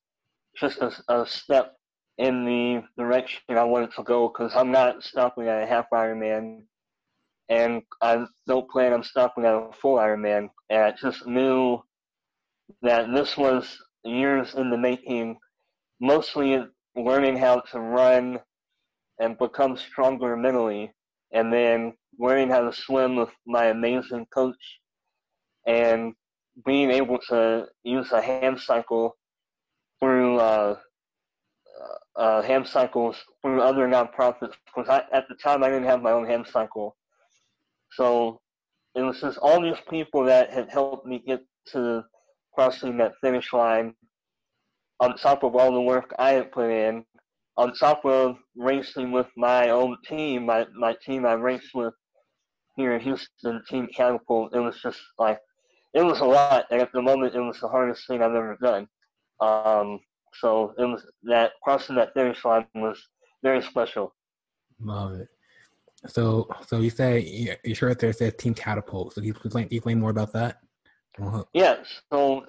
just 0.57 0.79
a, 0.79 0.93
a 1.09 1.27
step 1.27 1.77
in 2.19 2.45
the 2.45 2.83
direction 3.03 3.41
I 3.51 3.65
wanted 3.65 3.93
to 3.95 4.03
go 4.03 4.29
because 4.29 4.55
I'm 4.55 4.71
not 4.71 5.03
stopping 5.03 5.49
at 5.49 5.63
a 5.63 5.67
half 5.67 5.87
Ironman, 5.93 6.63
and 7.49 7.83
I 8.01 8.27
don't 8.47 8.71
plan 8.71 8.93
on 8.93 9.03
stopping 9.03 9.45
at 9.45 9.55
a 9.55 9.71
full 9.73 9.97
Ironman. 9.97 10.51
And 10.71 10.83
I 10.83 10.93
just 10.93 11.27
knew 11.27 11.83
that 12.83 13.13
this 13.13 13.37
was 13.37 13.79
years 14.05 14.55
in 14.55 14.71
the 14.71 14.79
making, 14.79 15.39
mostly 16.01 16.63
learning 16.97 17.37
how 17.37 17.61
to 17.73 17.81
run 17.81 18.41
and 19.19 19.39
become 19.39 19.77
stronger 19.77 20.37
mentally, 20.37 20.93
and 21.33 21.53
then 21.53 21.95
learning 22.19 22.51
how 22.51 22.61
to 22.63 22.73
swim 22.73 23.17
with 23.17 23.31
my 23.47 23.67
amazing 23.67 24.27
coach, 24.35 24.81
and 25.67 26.15
being 26.67 26.91
able 26.91 27.19
to 27.29 27.67
use 27.85 28.13
a 28.13 28.21
hand 28.21 28.61
cycle 28.61 29.17
through 30.01 30.39
uh, 30.39 30.77
uh, 32.17 32.43
hand 32.43 32.67
cycles 32.67 33.17
from 33.41 33.59
other 33.61 33.87
nonprofits. 33.89 34.55
Because 34.67 34.89
I, 34.89 35.05
at 35.13 35.29
the 35.29 35.35
time 35.35 35.63
I 35.63 35.69
didn't 35.69 35.87
have 35.87 36.03
my 36.03 36.13
own 36.13 36.27
hand 36.27 36.47
cycle, 36.47 36.97
so 37.93 38.41
it 38.95 39.03
was 39.03 39.21
just 39.21 39.39
all 39.39 39.63
these 39.63 39.81
people 39.89 40.25
that 40.25 40.51
had 40.51 40.69
helped 40.71 41.07
me 41.07 41.23
get 41.27 41.43
to 41.73 42.05
crossing 42.55 42.97
that 42.99 43.13
finish 43.21 43.53
line. 43.53 43.95
On 45.01 45.17
top 45.17 45.43
of 45.43 45.57
all 45.57 45.73
the 45.73 45.81
work 45.81 46.15
I 46.19 46.31
had 46.33 46.53
put 46.53 46.71
in, 46.71 47.05
on 47.57 47.75
top 47.75 48.05
of 48.05 48.37
racing 48.57 49.11
with 49.11 49.27
my 49.37 49.71
own 49.71 49.97
team, 50.07 50.47
my, 50.47 50.67
my 50.79 50.95
team 51.05 51.27
I 51.27 51.33
raced 51.33 51.75
with 51.75 51.95
here 52.77 52.95
in 52.95 53.01
Houston, 53.01 53.63
Team 53.69 53.89
Catapult, 53.95 54.55
it 54.55 54.61
was 54.61 54.81
just 54.81 55.01
like, 55.19 55.39
it 55.93 56.03
was 56.03 56.21
a 56.21 56.25
lot. 56.25 56.67
And 56.71 56.81
at 56.81 56.93
the 56.93 57.03
moment, 57.03 57.35
it 57.35 57.41
was 57.41 57.61
the 57.61 57.69
hardest 57.69 58.07
thing 58.07 58.23
I've 58.23 58.35
ever 58.35 58.57
done. 58.63 58.87
Um, 59.41 60.01
so 60.35 60.75
it 60.79 60.85
was 60.85 61.07
that 61.25 61.53
crossing 61.63 61.97
that 61.97 62.15
finish 62.15 62.45
line 62.45 62.67
was 62.75 62.99
very 63.43 63.63
special. 63.63 64.15
Love 64.81 65.15
it. 65.15 65.29
So 66.07 66.49
so 66.67 66.79
you 66.81 66.91
say 66.91 67.21
you- 67.21 67.57
your 67.65 67.75
shirt 67.75 67.99
there 67.99 68.13
says 68.13 68.35
Team 68.35 68.55
Catapult. 68.55 69.15
So 69.15 69.21
you 69.21 69.33
explain, 69.33 69.69
you 69.71 69.77
explain 69.79 70.01
more 70.01 70.11
about 70.11 70.33
that? 70.33 70.59
Uh-huh. 71.21 71.45
Yes, 71.53 71.87
so 72.13 72.45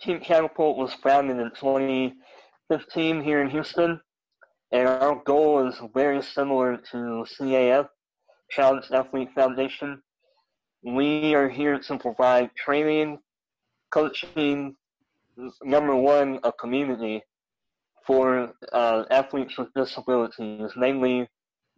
Team 0.00 0.20
Catapult 0.20 0.76
was 0.76 0.92
founded 0.94 1.38
in 1.38 1.50
2015 1.50 3.22
here 3.22 3.40
in 3.40 3.50
Houston, 3.50 4.00
and 4.72 4.88
our 4.88 5.16
goal 5.24 5.66
is 5.66 5.80
very 5.94 6.22
similar 6.22 6.76
to 6.90 7.24
CAF, 7.38 7.88
Challenge 8.50 8.84
Athlete 8.90 9.30
Foundation. 9.34 10.02
We 10.82 11.34
are 11.34 11.48
here 11.48 11.78
to 11.78 11.98
provide 11.98 12.54
training, 12.54 13.18
coaching, 13.90 14.76
number 15.62 15.94
one, 15.94 16.40
a 16.44 16.52
community 16.52 17.22
for 18.06 18.52
uh, 18.72 19.04
athletes 19.10 19.56
with 19.58 19.68
disabilities, 19.74 20.70
namely 20.76 21.28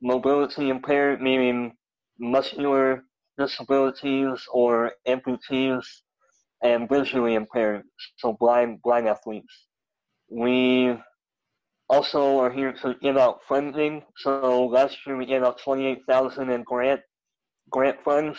mobility 0.00 0.68
impaired, 0.68 1.20
meaning 1.20 1.72
muscular 2.18 3.04
disabilities 3.38 4.46
or 4.52 4.92
amputees 5.08 5.84
and 6.62 6.88
visually 6.88 7.34
impaired, 7.34 7.82
so 8.18 8.36
blind 8.38 8.82
blind 8.82 9.08
athletes. 9.08 9.66
We 10.30 10.94
also 11.88 12.38
are 12.38 12.50
here 12.50 12.72
to 12.82 12.94
give 13.00 13.16
out 13.16 13.40
funding. 13.48 14.02
So 14.18 14.66
last 14.66 14.98
year 15.06 15.16
we 15.16 15.26
gave 15.26 15.42
out 15.42 15.58
twenty 15.58 15.86
eight 15.86 16.02
thousand 16.06 16.50
in 16.50 16.62
grant 16.62 17.00
grant 17.70 17.98
funds 18.04 18.38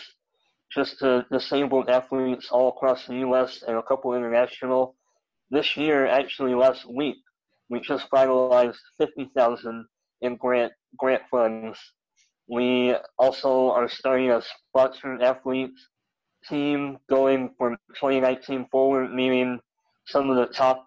just 0.72 0.98
to 1.00 1.26
disabled 1.30 1.90
athletes 1.90 2.48
all 2.50 2.68
across 2.68 3.06
the 3.06 3.16
U.S. 3.16 3.62
and 3.66 3.76
a 3.76 3.82
couple 3.82 4.14
international. 4.14 4.96
This 5.52 5.76
year, 5.76 6.06
actually 6.06 6.54
last 6.56 6.82
week, 6.90 7.18
we 7.68 7.78
just 7.78 8.10
finalized 8.10 8.78
fifty 8.98 9.30
thousand 9.36 9.86
in 10.20 10.36
grant 10.36 10.72
grant 10.98 11.22
funds 11.30 11.78
we 12.52 12.94
also 13.18 13.70
are 13.70 13.88
starting 13.88 14.30
a 14.30 14.42
sponsored 14.68 15.22
athletes 15.22 15.88
team 16.48 16.98
going 17.08 17.54
from 17.56 17.76
2019 17.94 18.66
forward, 18.70 19.12
meaning 19.12 19.60
some 20.06 20.28
of 20.28 20.36
the 20.36 20.52
top 20.52 20.84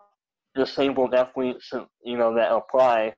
disabled 0.54 1.16
athletes, 1.16 1.72
you 2.04 2.18
know, 2.18 2.36
that 2.36 2.52
apply, 2.52 3.14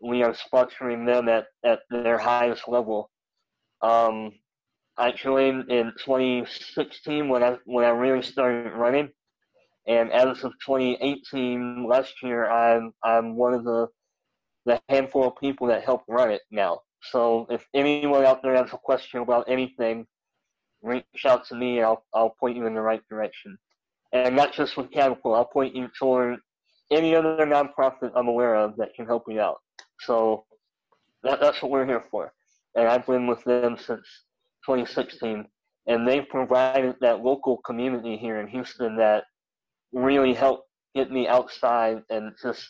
we 0.00 0.22
are 0.22 0.34
sponsoring 0.34 1.06
them 1.06 1.28
at, 1.28 1.46
at 1.64 1.80
their 1.90 2.18
highest 2.18 2.66
level. 2.66 3.10
Um, 3.82 4.32
actually, 4.98 5.50
in 5.50 5.92
2016, 6.04 7.28
when 7.28 7.44
I 7.44 7.56
when 7.66 7.84
I 7.84 7.90
really 7.90 8.22
started 8.22 8.72
running, 8.72 9.10
and 9.86 10.12
as 10.12 10.44
of 10.44 10.52
2018, 10.64 11.86
last 11.88 12.22
year, 12.22 12.50
I'm 12.50 12.92
I'm 13.02 13.36
one 13.36 13.54
of 13.54 13.64
the 13.64 13.88
the 14.66 14.80
handful 14.88 15.26
of 15.26 15.36
people 15.36 15.66
that 15.68 15.84
help 15.84 16.02
run 16.08 16.30
it 16.30 16.42
now. 16.50 16.80
So 17.02 17.46
if 17.50 17.66
anyone 17.74 18.24
out 18.24 18.42
there 18.42 18.54
has 18.54 18.72
a 18.72 18.78
question 18.78 19.20
about 19.20 19.48
anything, 19.48 20.06
reach 20.82 21.04
out 21.26 21.46
to 21.46 21.54
me 21.54 21.82
I'll, 21.82 22.04
I'll 22.14 22.34
point 22.38 22.56
you 22.56 22.66
in 22.66 22.74
the 22.74 22.80
right 22.80 23.02
direction. 23.08 23.58
And 24.12 24.36
not 24.36 24.52
just 24.52 24.76
with 24.76 24.90
Catapult, 24.90 25.36
I'll 25.36 25.44
point 25.44 25.74
you 25.74 25.88
toward 25.98 26.38
any 26.90 27.14
other 27.14 27.46
nonprofit 27.46 28.10
I'm 28.14 28.28
aware 28.28 28.56
of 28.56 28.76
that 28.76 28.94
can 28.94 29.06
help 29.06 29.24
you 29.28 29.40
out. 29.40 29.58
So 30.00 30.44
that, 31.22 31.40
that's 31.40 31.62
what 31.62 31.70
we're 31.70 31.86
here 31.86 32.04
for. 32.10 32.32
And 32.74 32.88
I've 32.88 33.06
been 33.06 33.26
with 33.26 33.42
them 33.44 33.76
since 33.76 34.06
2016. 34.66 35.46
And 35.86 36.06
they've 36.06 36.28
provided 36.28 36.96
that 37.00 37.22
local 37.22 37.58
community 37.58 38.16
here 38.16 38.40
in 38.40 38.48
Houston 38.48 38.96
that 38.96 39.24
really 39.92 40.34
helped 40.34 40.68
get 40.94 41.10
me 41.10 41.28
outside 41.28 42.02
and 42.10 42.32
just 42.42 42.68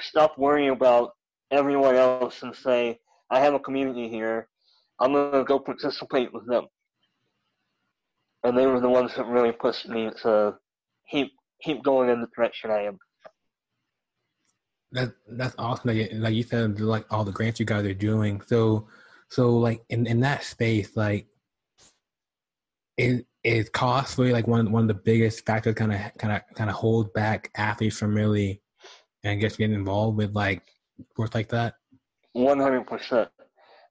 stop 0.00 0.38
worrying 0.38 0.70
about 0.70 1.10
everyone 1.50 1.96
else 1.96 2.42
and 2.42 2.54
say, 2.54 2.98
I 3.30 3.40
have 3.40 3.54
a 3.54 3.58
community 3.58 4.08
here. 4.08 4.48
I'm 4.98 5.12
going 5.12 5.32
to 5.32 5.44
go 5.44 5.58
participate 5.58 6.32
with 6.32 6.46
them. 6.46 6.66
And 8.44 8.56
they 8.56 8.66
were 8.66 8.80
the 8.80 8.88
ones 8.88 9.14
that 9.16 9.26
really 9.26 9.52
pushed 9.52 9.88
me 9.88 10.10
to 10.22 10.54
keep 11.10 11.32
keep 11.62 11.82
going 11.82 12.08
in 12.08 12.22
the 12.22 12.26
direction 12.34 12.70
I 12.70 12.84
am. 12.84 12.98
That 14.92 15.12
that's 15.28 15.54
awesome. 15.58 15.94
Like, 15.94 16.10
like 16.14 16.34
you 16.34 16.42
said, 16.42 16.80
like 16.80 17.04
all 17.10 17.24
the 17.24 17.32
grants 17.32 17.60
you 17.60 17.66
guys 17.66 17.84
are 17.84 17.94
doing. 17.94 18.40
So 18.40 18.88
so 19.28 19.56
like 19.56 19.82
in, 19.90 20.06
in 20.06 20.20
that 20.20 20.42
space, 20.42 20.96
like 20.96 21.26
is 22.96 23.22
is 23.42 23.68
cost 23.70 24.18
really 24.18 24.32
like 24.32 24.46
one 24.46 24.70
one 24.70 24.82
of 24.82 24.88
the 24.88 24.94
biggest 24.94 25.46
factors 25.46 25.74
kind 25.74 25.92
of 25.92 26.00
kind 26.18 26.32
of 26.34 26.42
kind 26.54 26.68
of 26.68 26.76
hold 26.76 27.12
back 27.14 27.50
athletes 27.56 27.98
from 27.98 28.14
really 28.14 28.60
and 29.24 29.40
guess 29.40 29.56
getting 29.56 29.74
involved 29.74 30.16
with 30.16 30.34
like 30.34 30.62
sports 31.10 31.34
like 31.34 31.48
that? 31.48 31.74
One 32.32 32.58
hundred 32.58 32.86
percent. 32.86 33.28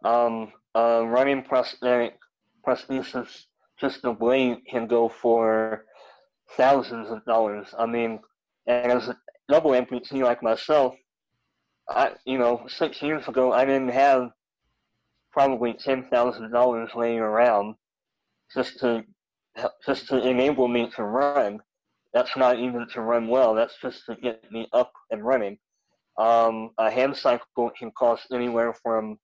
Um, 0.04 0.54
uh, 0.76 1.04
running 1.06 1.44
prosthetic 1.44 2.18
prosthesis, 2.66 3.46
just 3.80 4.02
the 4.02 4.14
blade 4.14 4.60
can 4.70 4.88
go 4.88 5.10
for 5.10 5.86
thousands 6.56 7.10
of 7.10 7.24
dollars. 7.26 7.68
I 7.78 7.86
mean, 7.86 8.20
and 8.68 8.92
as 8.92 9.08
a 9.10 9.18
double 9.50 9.72
amputee 9.72 10.24
like 10.24 10.42
myself, 10.44 10.96
I 11.90 12.14
you 12.26 12.38
know 12.38 12.66
six 12.68 13.02
years 13.02 13.28
ago 13.28 13.52
I 13.52 13.66
didn't 13.66 13.90
have 13.90 14.30
probably 15.32 15.74
ten 15.74 16.08
thousand 16.10 16.52
dollars 16.52 16.92
laying 16.96 17.20
around 17.20 17.76
just 18.54 18.80
to 18.80 19.04
just 19.86 20.08
to 20.10 20.18
enable 20.28 20.68
me 20.68 20.90
to 20.96 21.04
run. 21.04 21.60
That's 22.14 22.36
not 22.36 22.58
even 22.60 22.88
to 22.94 23.02
run 23.02 23.28
well. 23.28 23.54
That's 23.54 23.78
just 23.82 24.06
to 24.08 24.16
get 24.16 24.52
me 24.52 24.68
up 24.74 24.92
and 25.12 25.24
running. 25.24 25.58
Um, 26.18 26.72
a 26.78 26.90
hand 26.92 27.16
cycle 27.16 27.72
can 27.78 27.92
cost 27.92 28.28
anywhere 28.34 28.74
from 28.74 29.20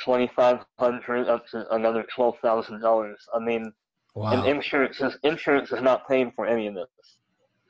twenty 0.00 0.28
five 0.28 0.64
hundred 0.78 1.28
up 1.28 1.46
to 1.48 1.72
another 1.74 2.04
twelve 2.14 2.38
thousand 2.40 2.80
dollars. 2.80 3.18
I 3.34 3.38
mean, 3.38 3.72
Wow. 4.14 4.32
and 4.32 4.46
insurance 4.46 5.00
is 5.00 5.18
insurance 5.24 5.72
is 5.72 5.82
not 5.82 6.08
paying 6.08 6.32
for 6.34 6.46
any 6.46 6.66
of 6.68 6.74
this. 6.74 6.88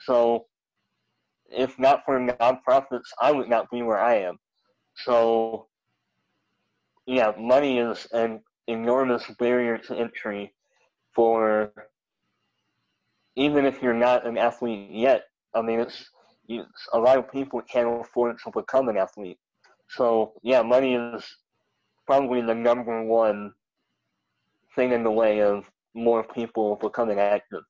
So 0.00 0.46
if 1.50 1.78
not 1.78 2.02
for 2.04 2.20
nonprofits, 2.20 3.08
I 3.20 3.32
would 3.32 3.48
not 3.48 3.70
be 3.70 3.82
where 3.82 3.98
I 3.98 4.16
am. 4.16 4.38
So 5.04 5.66
yeah, 7.06 7.32
money 7.38 7.78
is 7.78 8.06
an 8.12 8.42
enormous 8.68 9.24
barrier 9.38 9.78
to 9.78 9.96
entry 9.96 10.54
for 11.16 11.72
even 13.36 13.64
if 13.64 13.82
you're 13.82 13.94
not 13.94 14.26
an 14.26 14.36
athlete 14.38 14.90
yet. 14.90 15.24
I 15.54 15.62
mean, 15.62 15.80
it's, 15.80 16.10
it's 16.48 16.88
a 16.92 16.98
lot 16.98 17.18
of 17.18 17.32
people 17.32 17.62
can't 17.62 18.00
afford 18.00 18.36
to 18.44 18.50
become 18.50 18.88
an 18.88 18.98
athlete. 18.98 19.38
So 19.88 20.34
yeah, 20.42 20.62
money 20.62 20.94
is 20.94 21.24
probably 22.06 22.42
the 22.42 22.54
number 22.54 23.02
one 23.02 23.52
thing 24.74 24.92
in 24.92 25.02
the 25.02 25.10
way 25.10 25.42
of 25.42 25.70
more 25.94 26.22
people 26.22 26.76
becoming 26.76 27.18
active. 27.18 27.62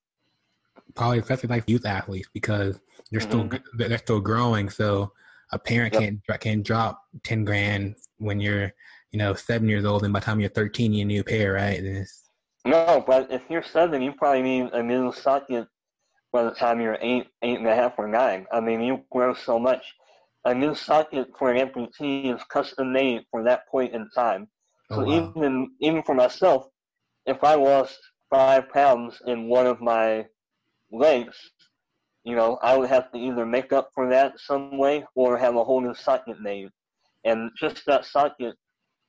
Probably 0.95 1.19
especially 1.19 1.49
like 1.49 1.69
youth 1.69 1.85
athletes 1.85 2.29
because 2.33 2.79
they're 3.11 3.21
mm-hmm. 3.21 3.55
still 3.55 3.87
they're 3.87 3.97
still 3.97 4.19
growing. 4.19 4.69
So 4.69 5.11
a 5.51 5.59
parent 5.59 5.93
yep. 5.93 6.01
can't 6.01 6.41
can't 6.41 6.63
drop 6.63 7.01
ten 7.23 7.45
grand 7.45 7.95
when 8.17 8.39
you're 8.39 8.73
you 9.11 9.19
know 9.19 9.33
seven 9.33 9.69
years 9.69 9.85
old, 9.85 10.03
and 10.03 10.11
by 10.11 10.19
the 10.19 10.25
time 10.25 10.39
you're 10.39 10.49
thirteen, 10.49 10.93
you 10.93 11.05
need 11.05 11.13
a 11.13 11.17
new 11.17 11.23
pair, 11.23 11.53
right? 11.53 11.81
No, 12.67 13.03
but 13.05 13.31
if 13.31 13.43
you're 13.49 13.63
seven, 13.63 14.01
you 14.01 14.11
probably 14.11 14.41
need 14.41 14.73
a 14.73 14.83
new 14.83 15.13
socket 15.13 15.67
by 16.33 16.43
the 16.43 16.51
time 16.51 16.81
you're 16.81 16.97
eight, 17.01 17.27
eight 17.41 17.57
and 17.57 17.67
a 17.67 17.73
half, 17.73 17.93
or 17.97 18.07
nine. 18.07 18.45
I 18.51 18.59
mean, 18.59 18.81
you 18.81 19.05
grow 19.09 19.33
so 19.33 19.57
much. 19.57 19.95
A 20.43 20.53
new 20.53 20.75
socket 20.75 21.29
for 21.39 21.51
an 21.51 21.65
amputee 21.65 22.33
is 22.33 22.43
custom 22.49 22.91
made 22.91 23.23
for 23.31 23.43
that 23.43 23.67
point 23.69 23.93
in 23.93 24.09
time. 24.13 24.49
Oh, 24.89 24.95
so 24.95 25.01
oh, 25.01 25.05
wow. 25.05 25.33
even 25.35 25.71
even 25.79 26.03
for 26.03 26.13
myself, 26.13 26.67
if 27.25 27.41
I 27.43 27.55
lost 27.55 27.99
five 28.29 28.69
pounds 28.69 29.21
in 29.25 29.47
one 29.47 29.67
of 29.67 29.79
my 29.79 30.25
legs, 30.91 31.37
you 32.25 32.35
know, 32.35 32.59
I 32.61 32.75
would 32.75 32.89
have 32.89 33.11
to 33.13 33.17
either 33.17 33.45
make 33.45 33.71
up 33.71 33.91
for 33.93 34.09
that 34.09 34.39
some 34.39 34.77
way 34.77 35.05
or 35.15 35.37
have 35.37 35.55
a 35.55 35.63
whole 35.63 35.79
new 35.79 35.95
socket 35.95 36.41
made. 36.41 36.69
And 37.23 37.51
just 37.57 37.85
that 37.85 38.05
socket 38.05 38.55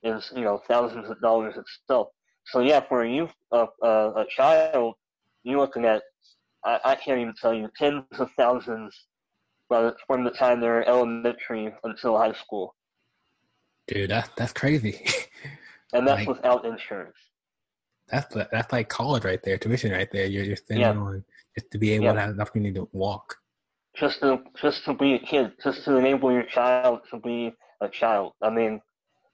is, 0.03 0.31
you 0.33 0.43
know, 0.43 0.61
thousands 0.65 1.09
of 1.09 1.19
dollars 1.19 1.55
itself. 1.57 2.07
So 2.51 2.61
yeah, 2.61 2.81
for 2.81 3.03
a 3.03 3.09
youth, 3.09 3.33
uh, 3.51 3.67
uh, 3.83 4.13
a 4.15 4.25
child, 4.29 4.95
you're 5.43 5.59
looking 5.59 5.85
at, 5.85 6.03
I, 6.63 6.79
I 6.83 6.95
can't 6.95 7.19
even 7.19 7.33
tell 7.39 7.53
you, 7.53 7.69
tens 7.77 8.03
of 8.17 8.31
thousands 8.37 8.95
from 9.69 10.23
the 10.23 10.31
time 10.31 10.59
they're 10.59 10.87
elementary 10.87 11.71
until 11.83 12.17
high 12.17 12.33
school. 12.33 12.75
Dude, 13.87 14.09
that, 14.09 14.31
that's 14.35 14.53
crazy. 14.53 15.05
and 15.93 16.07
that's 16.07 16.25
like, 16.25 16.27
without 16.27 16.65
insurance 16.65 17.15
that's 18.11 18.35
that's 18.51 18.71
like 18.71 18.89
college 18.89 19.23
right 19.23 19.41
there, 19.43 19.57
tuition 19.57 19.91
right 19.91 20.09
there. 20.11 20.25
You're 20.25 20.45
just 20.45 20.63
spending 20.63 20.85
yeah. 20.85 20.99
on 20.99 21.23
just 21.57 21.71
to 21.71 21.77
be 21.77 21.91
able 21.91 22.05
yeah. 22.05 22.13
to 22.13 22.19
have 22.21 22.35
the 22.35 22.41
opportunity 22.41 22.73
to 22.73 22.89
walk. 22.91 23.35
Just 23.95 24.21
to 24.21 24.39
just 24.61 24.85
to 24.85 24.93
be 24.93 25.15
a 25.15 25.19
kid, 25.19 25.53
just 25.63 25.83
to 25.85 25.97
enable 25.97 26.31
your 26.31 26.43
child 26.43 27.01
to 27.11 27.19
be 27.19 27.53
a 27.81 27.89
child. 27.89 28.33
I 28.41 28.49
mean, 28.49 28.81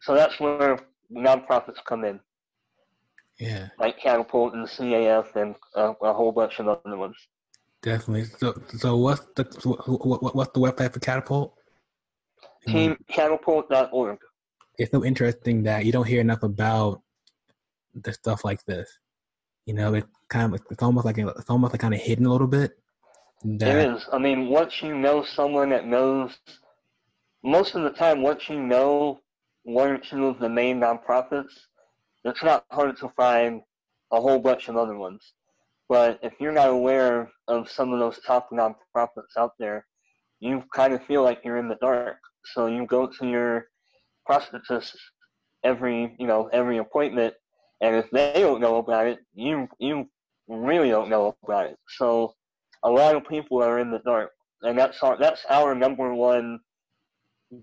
so 0.02 0.14
that's 0.14 0.40
where 0.40 0.80
nonprofits 1.12 1.84
come 1.86 2.04
in. 2.04 2.20
Yeah. 3.40 3.70
Like 3.80 4.00
Catapult 4.00 4.54
and 4.54 4.68
CAF 4.68 5.36
and 5.36 5.56
uh, 5.76 5.94
a 6.02 6.14
whole 6.14 6.32
bunch 6.32 6.60
of 6.60 6.68
other 6.68 6.98
ones. 6.98 7.16
Definitely. 7.82 8.26
So, 8.26 8.60
so 8.78 8.98
what's 8.98 9.22
the 9.36 9.44
what, 10.04 10.24
what, 10.24 10.36
what's 10.36 10.52
the 10.54 10.60
website 10.60 10.94
for 10.94 11.00
Catapult? 11.00 11.54
TeamCatapult.org. 12.68 14.18
It's 14.78 14.92
so 14.92 15.06
interesting 15.06 15.64
that 15.64 15.86
you 15.86 15.92
don't 15.92 16.08
hear 16.08 16.22
enough 16.22 16.44
about 16.44 17.02
the 17.94 18.12
stuff 18.12 18.44
like 18.44 18.64
this. 18.66 18.90
You 19.66 19.74
know, 19.74 19.94
it 19.94 20.06
kind 20.30 20.54
of 20.54 20.62
it's 20.70 20.84
almost 20.84 21.06
like 21.06 21.18
it's 21.18 21.50
almost 21.50 21.74
like 21.74 21.82
kind 21.82 21.94
of 21.94 22.00
hidden 22.00 22.26
a 22.26 22.32
little 22.32 22.48
bit. 22.48 22.78
That, 23.44 23.78
it 23.78 23.96
is. 23.96 24.06
I 24.12 24.18
mean, 24.18 24.48
once 24.48 24.82
you 24.82 24.96
know 24.96 25.24
someone 25.24 25.70
that 25.70 25.86
knows, 25.86 26.36
most 27.44 27.76
of 27.76 27.84
the 27.84 27.92
time, 27.92 28.22
once 28.22 28.50
you 28.50 28.60
know 28.60 29.22
one 29.64 29.90
or 29.90 29.98
two 29.98 30.28
of 30.28 30.40
the 30.40 30.50
main 30.50 30.80
nonprofits, 30.80 31.52
it's 32.26 32.44
not 32.44 32.66
hard 32.72 32.98
to 32.98 33.10
find 33.10 33.62
a 34.12 34.20
whole 34.20 34.40
bunch 34.40 34.68
of 34.68 34.78
other 34.78 34.98
ones. 34.98 35.34
But 35.88 36.20
if 36.24 36.34
you're 36.40 36.52
not 36.52 36.70
aware 36.70 37.32
of 37.48 37.70
some 37.70 37.94
of 37.94 38.00
those 38.00 38.20
top 38.26 38.50
nonprofits 38.52 39.38
out 39.38 39.54
there, 39.60 39.86
you 40.40 40.64
kind 40.76 40.94
of 40.94 41.06
feel 41.06 41.24
like 41.24 41.42
you're 41.44 41.58
in 41.58 41.70
the 41.70 41.78
dark. 41.82 42.18
So 42.54 42.68
you 42.68 42.86
go 42.86 43.08
to 43.08 43.28
your 43.28 43.68
prosthetist 44.30 44.96
every, 45.64 46.16
you 46.20 46.28
know, 46.28 46.50
every 46.52 46.78
appointment 46.80 47.36
and 47.82 47.96
if 47.96 48.10
they 48.12 48.34
don't 48.36 48.62
know 48.62 48.78
about 48.78 49.08
it, 49.08 49.20
you 49.34 49.68
you 49.80 50.10
really 50.48 50.90
don't 50.90 51.10
know 51.10 51.36
about 51.44 51.68
it. 51.68 51.78
So 51.98 52.34
a 52.84 52.90
lot 52.90 53.16
of 53.16 53.28
people 53.28 53.62
are 53.62 53.80
in 53.80 53.92
the 53.92 54.00
dark, 54.00 54.32
and 54.62 54.78
that's 54.78 55.02
our 55.04 55.18
that's 55.20 55.46
our 55.50 55.76
number 55.76 56.14
one 56.14 56.60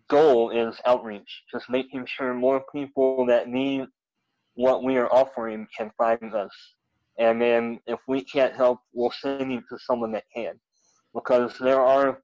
goal 0.08 0.50
is 0.50 0.76
outreach. 0.86 1.42
Just 1.50 1.70
making 1.70 2.06
sure 2.06 2.34
more 2.34 2.62
people 2.74 3.26
that 3.26 3.48
need 3.48 3.86
what 4.54 4.84
we 4.84 4.96
are 4.96 5.12
offering 5.12 5.66
can 5.76 5.90
find 5.96 6.34
us. 6.34 6.52
And 7.18 7.40
then 7.40 7.80
if 7.86 8.00
we 8.08 8.22
can't 8.24 8.54
help, 8.54 8.80
we'll 8.92 9.12
send 9.12 9.52
you 9.52 9.60
to 9.68 9.78
someone 9.78 10.12
that 10.12 10.24
can. 10.34 10.58
Because 11.14 11.58
there 11.58 11.80
are 11.80 12.22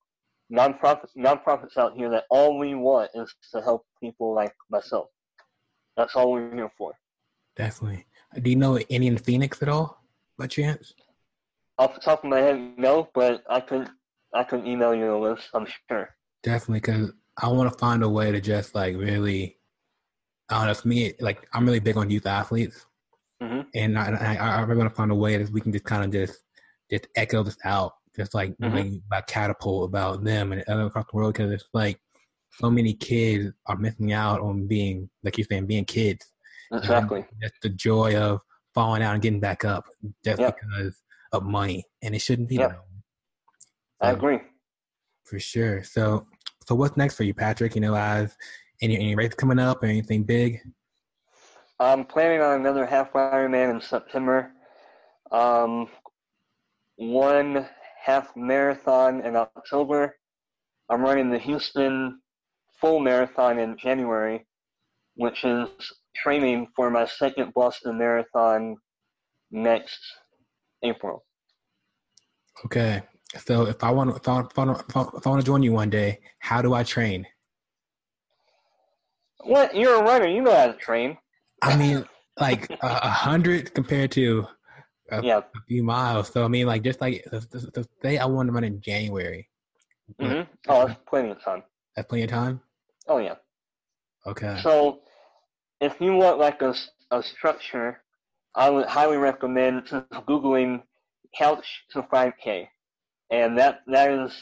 nonprofits 0.53 1.11
nonprofits 1.17 1.77
out 1.77 1.95
here 1.95 2.09
that 2.11 2.25
all 2.31 2.59
we 2.59 2.75
want 2.75 3.11
is 3.15 3.33
to 3.53 3.61
help 3.61 3.85
people 4.01 4.35
like 4.35 4.55
myself. 4.71 5.09
That's 5.97 6.15
all 6.17 6.33
we're 6.33 6.55
here 6.55 6.71
for. 6.79 6.93
Definitely. 7.57 8.07
Do 8.41 8.51
you 8.51 8.57
know 8.57 8.79
any 8.89 9.09
in 9.09 9.19
Phoenix 9.19 9.63
at 9.63 9.69
all, 9.69 10.03
by 10.39 10.47
chance? 10.47 10.95
Off 11.79 11.95
the 11.95 12.01
top 12.01 12.25
of 12.25 12.31
my 12.31 12.39
head, 12.39 12.75
no, 12.79 13.09
but 13.15 13.43
I 13.49 13.61
could 13.61 13.89
I 14.35 14.45
could 14.45 14.67
email 14.67 14.95
you 14.95 15.15
a 15.15 15.19
list. 15.19 15.49
I'm 15.55 15.67
sure. 15.89 16.09
Definitely, 16.43 16.81
because 16.81 17.13
I 17.37 17.49
want 17.49 17.71
to 17.73 17.79
find 17.79 18.03
a 18.03 18.09
way 18.09 18.33
to 18.33 18.41
just 18.41 18.75
like 18.75 18.97
really. 18.97 19.58
I 20.51 20.59
don't 20.59 20.67
know. 20.67 20.75
For 20.75 20.89
me, 20.89 21.13
like 21.21 21.47
I'm 21.53 21.67
really 21.67 21.81
big 21.81 21.97
on 21.97 22.11
youth 22.11 22.27
athletes, 22.27 22.87
mm-hmm. 23.43 23.63
and 23.75 23.99
I, 23.99 24.37
I, 24.37 24.37
I 24.37 24.61
really 24.63 24.79
want 24.79 24.91
to 24.91 24.97
find 24.97 25.11
a 25.11 25.15
way 25.15 25.37
that 25.37 25.51
we 25.51 25.61
can 25.61 25.73
just 25.73 25.85
kind 25.85 26.05
of 26.05 26.11
just 26.11 26.41
just 26.91 27.07
echo 27.17 27.43
this 27.43 27.59
out, 27.65 27.93
just 28.17 28.35
like 28.35 28.57
mm-hmm. 28.59 28.97
about 29.07 29.27
catapult 29.27 29.89
about 29.89 30.25
them 30.25 30.53
and 30.53 30.65
other 30.69 30.87
across 30.87 31.07
the 31.11 31.17
world, 31.17 31.35
because 31.35 31.53
it's 31.53 31.69
like 31.75 32.01
so 32.53 32.71
many 32.71 32.95
kids 32.95 33.53
are 33.67 33.77
missing 33.77 34.13
out 34.13 34.41
on 34.41 34.67
being, 34.67 35.11
like 35.23 35.37
you're 35.37 35.47
saying, 35.49 35.67
being 35.67 35.85
kids 35.85 36.33
Exactly. 36.73 37.25
Just 37.41 37.55
the 37.63 37.71
joy 37.71 38.17
of 38.17 38.41
falling 38.75 39.03
out 39.03 39.15
and 39.15 39.23
getting 39.23 39.41
back 39.41 39.65
up 39.65 39.85
just 40.25 40.41
yep. 40.41 40.57
because 40.61 41.03
of 41.33 41.45
money, 41.45 41.85
and 42.03 42.15
it 42.15 42.21
shouldn't 42.21 42.49
be 42.49 42.57
yep. 42.57 42.71
that. 42.71 42.79
So, 44.03 44.09
I 44.09 44.11
agree. 44.13 44.39
For 45.25 45.39
sure. 45.39 45.83
So, 45.83 46.27
so 46.67 46.75
what's 46.75 46.97
next 46.97 47.17
for 47.17 47.25
you, 47.25 47.35
Patrick? 47.35 47.75
You 47.75 47.81
know, 47.81 47.95
as 47.95 48.37
any 48.81 48.97
any 48.97 49.15
race 49.15 49.35
coming 49.35 49.59
up 49.59 49.83
or 49.83 49.87
anything 49.87 50.25
big? 50.25 50.61
I'm 51.81 52.05
planning 52.05 52.41
on 52.41 52.61
another 52.61 52.87
half 52.87 53.13
Ironman 53.13 53.71
in 53.71 53.81
September. 53.81 54.51
Um, 55.31 55.89
one 56.97 57.69
half 58.03 58.35
marathon 58.37 59.21
in 59.21 59.37
October. 59.37 60.17
I'm 60.89 61.03
running 61.03 61.31
the 61.31 61.39
Houston 61.39 62.21
full 62.81 63.01
marathon 63.01 63.59
in 63.59 63.77
January, 63.77 64.47
which 65.15 65.45
is 65.45 65.69
training 66.17 66.69
for 66.75 66.91
my 66.91 67.07
second 67.07 67.53
Boston 67.55 67.99
Marathon 67.99 68.77
next 69.51 70.01
April. 70.83 71.25
Okay. 72.65 73.03
So 73.45 73.67
if 73.67 73.85
I 73.85 73.91
want 73.91 74.11
to, 74.11 74.17
if 74.17 74.29
I, 74.29 74.41
if 74.41 74.59
I, 74.59 74.73
if 74.73 74.97
I, 74.97 75.03
if 75.19 75.27
I 75.27 75.31
want 75.31 75.41
to 75.41 75.47
join 75.47 75.63
you 75.63 75.73
one 75.73 75.91
day, 75.91 76.19
how 76.39 76.63
do 76.63 76.75
I 76.75 76.83
train? 76.83 77.27
What? 79.45 79.75
You're 79.75 80.01
a 80.01 80.03
runner. 80.03 80.27
You 80.27 80.43
know 80.43 80.55
how 80.55 80.67
to 80.67 80.75
train. 80.75 81.17
I 81.63 81.77
mean, 81.77 82.05
like 82.39 82.69
a 82.83 83.11
hundred 83.11 83.75
compared 83.75 84.11
to 84.13 84.47
a, 85.11 85.23
yeah. 85.23 85.39
a, 85.39 85.61
few 85.67 85.83
miles. 85.83 86.29
So 86.29 86.45
I 86.45 86.49
mean, 86.49 86.67
like 86.67 86.83
just 86.83 87.01
like 87.01 87.25
the, 87.31 87.87
say 88.03 88.19
I 88.19 88.27
want 88.27 88.49
to 88.49 88.53
run 88.53 88.65
in 88.65 88.81
January. 88.81 89.49
Mm-hmm. 90.21 90.51
Oh, 90.69 90.87
that's 90.87 91.01
plenty 91.09 91.31
of 91.31 91.43
time. 91.43 91.63
That's 91.97 92.09
plenty 92.09 92.25
of 92.25 92.31
time. 92.31 92.61
Oh 93.07 93.19
yeah. 93.19 93.35
Okay. 94.27 94.59
So 94.63 95.01
if 95.81 96.01
you 96.01 96.15
want 96.15 96.39
like 96.39 96.63
a, 96.63 96.75
a 97.11 97.23
structure, 97.23 98.03
I 98.55 98.71
would 98.71 98.87
highly 98.87 99.17
recommend 99.17 99.87
just 99.87 100.09
googling 100.11 100.83
couch 101.37 101.85
to 101.91 102.03
5K, 102.03 102.69
and 103.31 103.59
that 103.59 103.81
that 103.87 104.11
is 104.11 104.33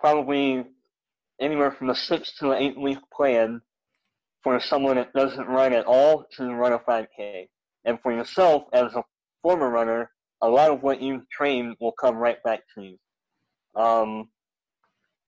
probably 0.00 0.64
anywhere 1.40 1.72
from 1.72 1.90
a 1.90 1.94
six 1.94 2.36
to 2.38 2.52
an 2.52 2.62
eight 2.62 2.78
week 2.78 2.98
plan 3.12 3.60
for 4.42 4.58
someone 4.60 4.96
that 4.96 5.12
doesn't 5.12 5.46
run 5.46 5.72
at 5.72 5.86
all 5.86 6.26
to 6.36 6.52
run 6.52 6.72
a 6.72 6.78
5K. 6.78 7.48
And 7.84 7.98
for 8.00 8.12
yourself, 8.12 8.64
as 8.72 8.94
a 8.94 9.04
former 9.42 9.70
runner, 9.70 10.10
a 10.40 10.48
lot 10.48 10.70
of 10.70 10.82
what 10.82 11.00
you've 11.00 11.28
trained 11.30 11.76
will 11.80 11.92
come 11.92 12.16
right 12.16 12.42
back 12.42 12.60
to 12.74 12.82
you. 12.82 12.98
Um, 13.80 14.28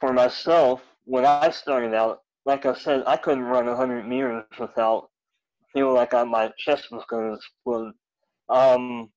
for 0.00 0.12
myself, 0.12 0.82
when 1.04 1.24
I 1.24 1.50
started 1.50 1.94
out, 1.94 2.20
like 2.44 2.66
I 2.66 2.74
said, 2.74 3.04
I 3.06 3.16
couldn't 3.16 3.44
run 3.44 3.66
100 3.66 4.06
meters 4.06 4.44
without 4.58 5.08
feel 5.74 5.92
like 5.92 6.14
I, 6.14 6.24
my 6.24 6.50
chest 6.56 6.90
was 6.90 7.04
going 7.10 7.28
to 7.28 7.34
explode. 7.34 7.92
Um, 8.48 9.10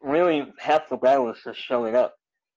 really, 0.00 0.52
half 0.58 0.88
the 0.88 0.96
battle 0.96 1.30
is 1.30 1.38
just 1.44 1.60
showing 1.60 1.94
up. 1.94 2.14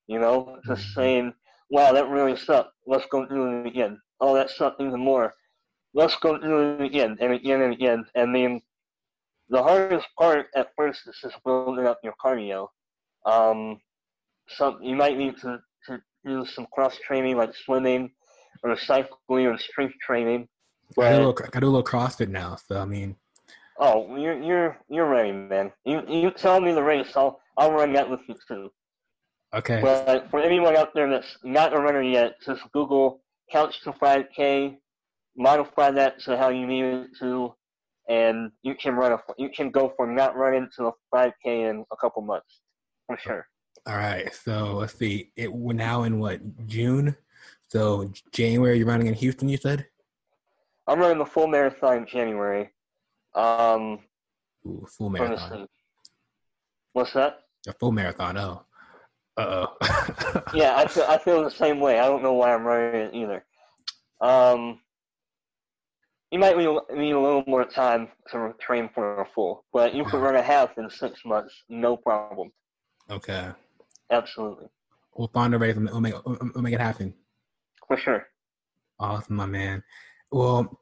You 0.08 0.20
know, 0.20 0.58
just 0.66 0.82
mm-hmm. 0.82 1.00
saying, 1.00 1.34
"Wow, 1.70 1.92
that 1.94 2.10
really 2.10 2.36
sucked. 2.36 2.74
Let's 2.88 3.06
go 3.12 3.26
do 3.26 3.60
it 3.60 3.68
again." 3.68 4.00
Oh, 4.20 4.34
that 4.34 4.50
sucked 4.50 4.82
even 4.82 5.00
more. 5.00 5.36
Let's 5.94 6.16
go 6.18 6.38
do 6.38 6.60
it 6.60 6.82
again 6.82 7.18
and 7.20 7.34
again 7.34 7.62
and 7.62 7.74
again. 7.74 8.06
And 8.16 8.36
then 8.36 8.62
the 9.50 9.62
hardest 9.64 10.08
part 10.18 10.48
at 10.56 10.70
first 10.78 11.02
is 11.08 11.18
just 11.22 11.44
building 11.44 11.88
up 11.88 12.00
your 12.04 12.14
cardio. 12.24 12.68
Um, 13.26 13.80
some 14.48 14.80
you 14.82 14.96
might 14.96 15.18
need 15.18 15.38
to, 15.38 15.60
to 15.88 16.02
do 16.26 16.46
some 16.46 16.68
cross 16.72 16.98
training 17.06 17.38
like 17.38 17.54
swimming 17.56 18.12
or 18.64 18.78
cycling 18.78 19.48
or 19.48 19.58
strength 19.58 19.96
training. 20.02 20.48
But, 20.96 21.08
I, 21.08 21.12
do 21.12 21.28
little, 21.28 21.38
I 21.54 21.60
do 21.60 21.66
a 21.66 21.70
little 21.70 21.84
CrossFit 21.84 22.30
now, 22.30 22.56
so 22.56 22.80
I 22.80 22.86
mean. 22.86 23.16
Oh, 23.80 24.16
you're 24.18 24.42
you're 24.42 24.78
you're 24.90 25.08
ready, 25.08 25.32
man. 25.32 25.72
You 25.86 26.04
you 26.08 26.32
tell 26.32 26.60
me 26.60 26.74
the 26.74 26.84
race, 26.84 27.16
I'll 27.16 27.40
I'll 27.58 27.72
run 27.72 27.94
that 27.94 28.10
with 28.10 28.20
you 28.28 28.36
too. 28.48 28.72
Okay. 29.54 29.80
But 29.82 30.30
for 30.30 30.40
anyone 30.40 30.76
out 30.76 30.94
there 30.94 31.10
that's 31.10 31.38
not 31.44 31.74
a 31.74 31.80
runner 31.80 32.02
yet, 32.02 32.36
just 32.46 32.62
Google 32.72 33.22
Couch 33.52 33.82
to 33.84 33.92
5K, 33.94 34.78
modify 35.38 35.92
that 35.92 36.20
to 36.22 36.38
how 36.38 36.50
you 36.50 36.66
need 36.66 36.84
it 36.84 37.08
to, 37.20 37.54
and 38.08 38.52
you 38.64 38.76
can 38.76 38.96
run 38.96 39.14
a 39.14 39.20
you 39.38 39.50
can 39.50 39.70
go 39.70 39.94
from 39.96 40.16
not 40.16 40.36
running 40.36 40.68
to 40.78 40.88
a 40.88 40.92
5K 41.14 41.34
in 41.46 41.86
a 41.92 41.98
couple 41.98 42.22
months 42.22 42.62
for 43.08 43.18
sure. 43.18 43.48
All 43.88 43.98
right. 43.98 44.34
So 44.34 44.76
let's 44.76 44.96
see. 44.96 45.32
It 45.36 45.52
we're 45.52 45.74
now 45.74 46.04
in 46.04 46.20
what 46.20 46.42
June. 46.68 47.16
So 47.68 48.12
January, 48.32 48.78
you're 48.78 48.88
running 48.88 49.08
in 49.08 49.14
Houston. 49.14 49.50
You 49.50 49.58
said. 49.58 49.86
I'm 50.88 51.00
running 51.00 51.20
the 51.20 51.26
full 51.26 51.48
marathon 51.48 51.98
in 51.98 52.08
January. 52.08 52.72
Um, 53.36 54.00
Ooh, 54.66 54.86
full 54.98 55.10
marathon. 55.10 55.68
What's 56.94 57.14
that? 57.14 57.42
A 57.68 57.74
full 57.74 57.92
marathon. 57.92 58.38
Oh. 58.38 58.64
Uh 59.38 59.68
oh. 59.82 60.42
yeah, 60.54 60.76
I 60.76 60.88
feel, 60.88 61.06
I 61.08 61.18
feel 61.18 61.44
the 61.44 61.52
same 61.52 61.80
way. 61.80 62.00
I 62.00 62.06
don't 62.08 62.24
know 62.24 62.34
why 62.34 62.54
I'm 62.54 62.66
running 62.66 63.02
it 63.02 63.14
either. 63.14 63.46
Um, 64.20 64.82
you 66.32 66.40
might 66.40 66.58
need, 66.58 66.68
need 66.96 67.12
a 67.12 67.20
little 67.20 67.44
more 67.48 67.66
time 67.66 68.10
to 68.32 68.54
train 68.60 68.90
for 68.94 69.22
a 69.22 69.26
full, 69.34 69.66
but 69.74 69.94
you 69.96 70.04
can 70.06 70.20
run 70.20 70.36
a 70.36 70.42
half 70.42 70.78
in 70.78 70.90
six 70.90 71.26
months, 71.26 71.54
no 71.70 71.98
problem. 71.98 72.52
Okay. 73.10 73.50
Absolutely. 74.12 74.68
We'll 75.16 75.30
find 75.30 75.54
a 75.54 75.58
way 75.58 75.74
to 75.74 75.80
we'll 75.80 76.02
make, 76.02 76.14
we'll 76.26 76.62
make 76.62 76.74
it 76.74 76.80
happen. 76.80 77.14
For 77.88 77.98
sure. 77.98 78.28
Awesome, 79.00 79.36
my 79.36 79.46
man. 79.46 79.84
Well, 80.32 80.80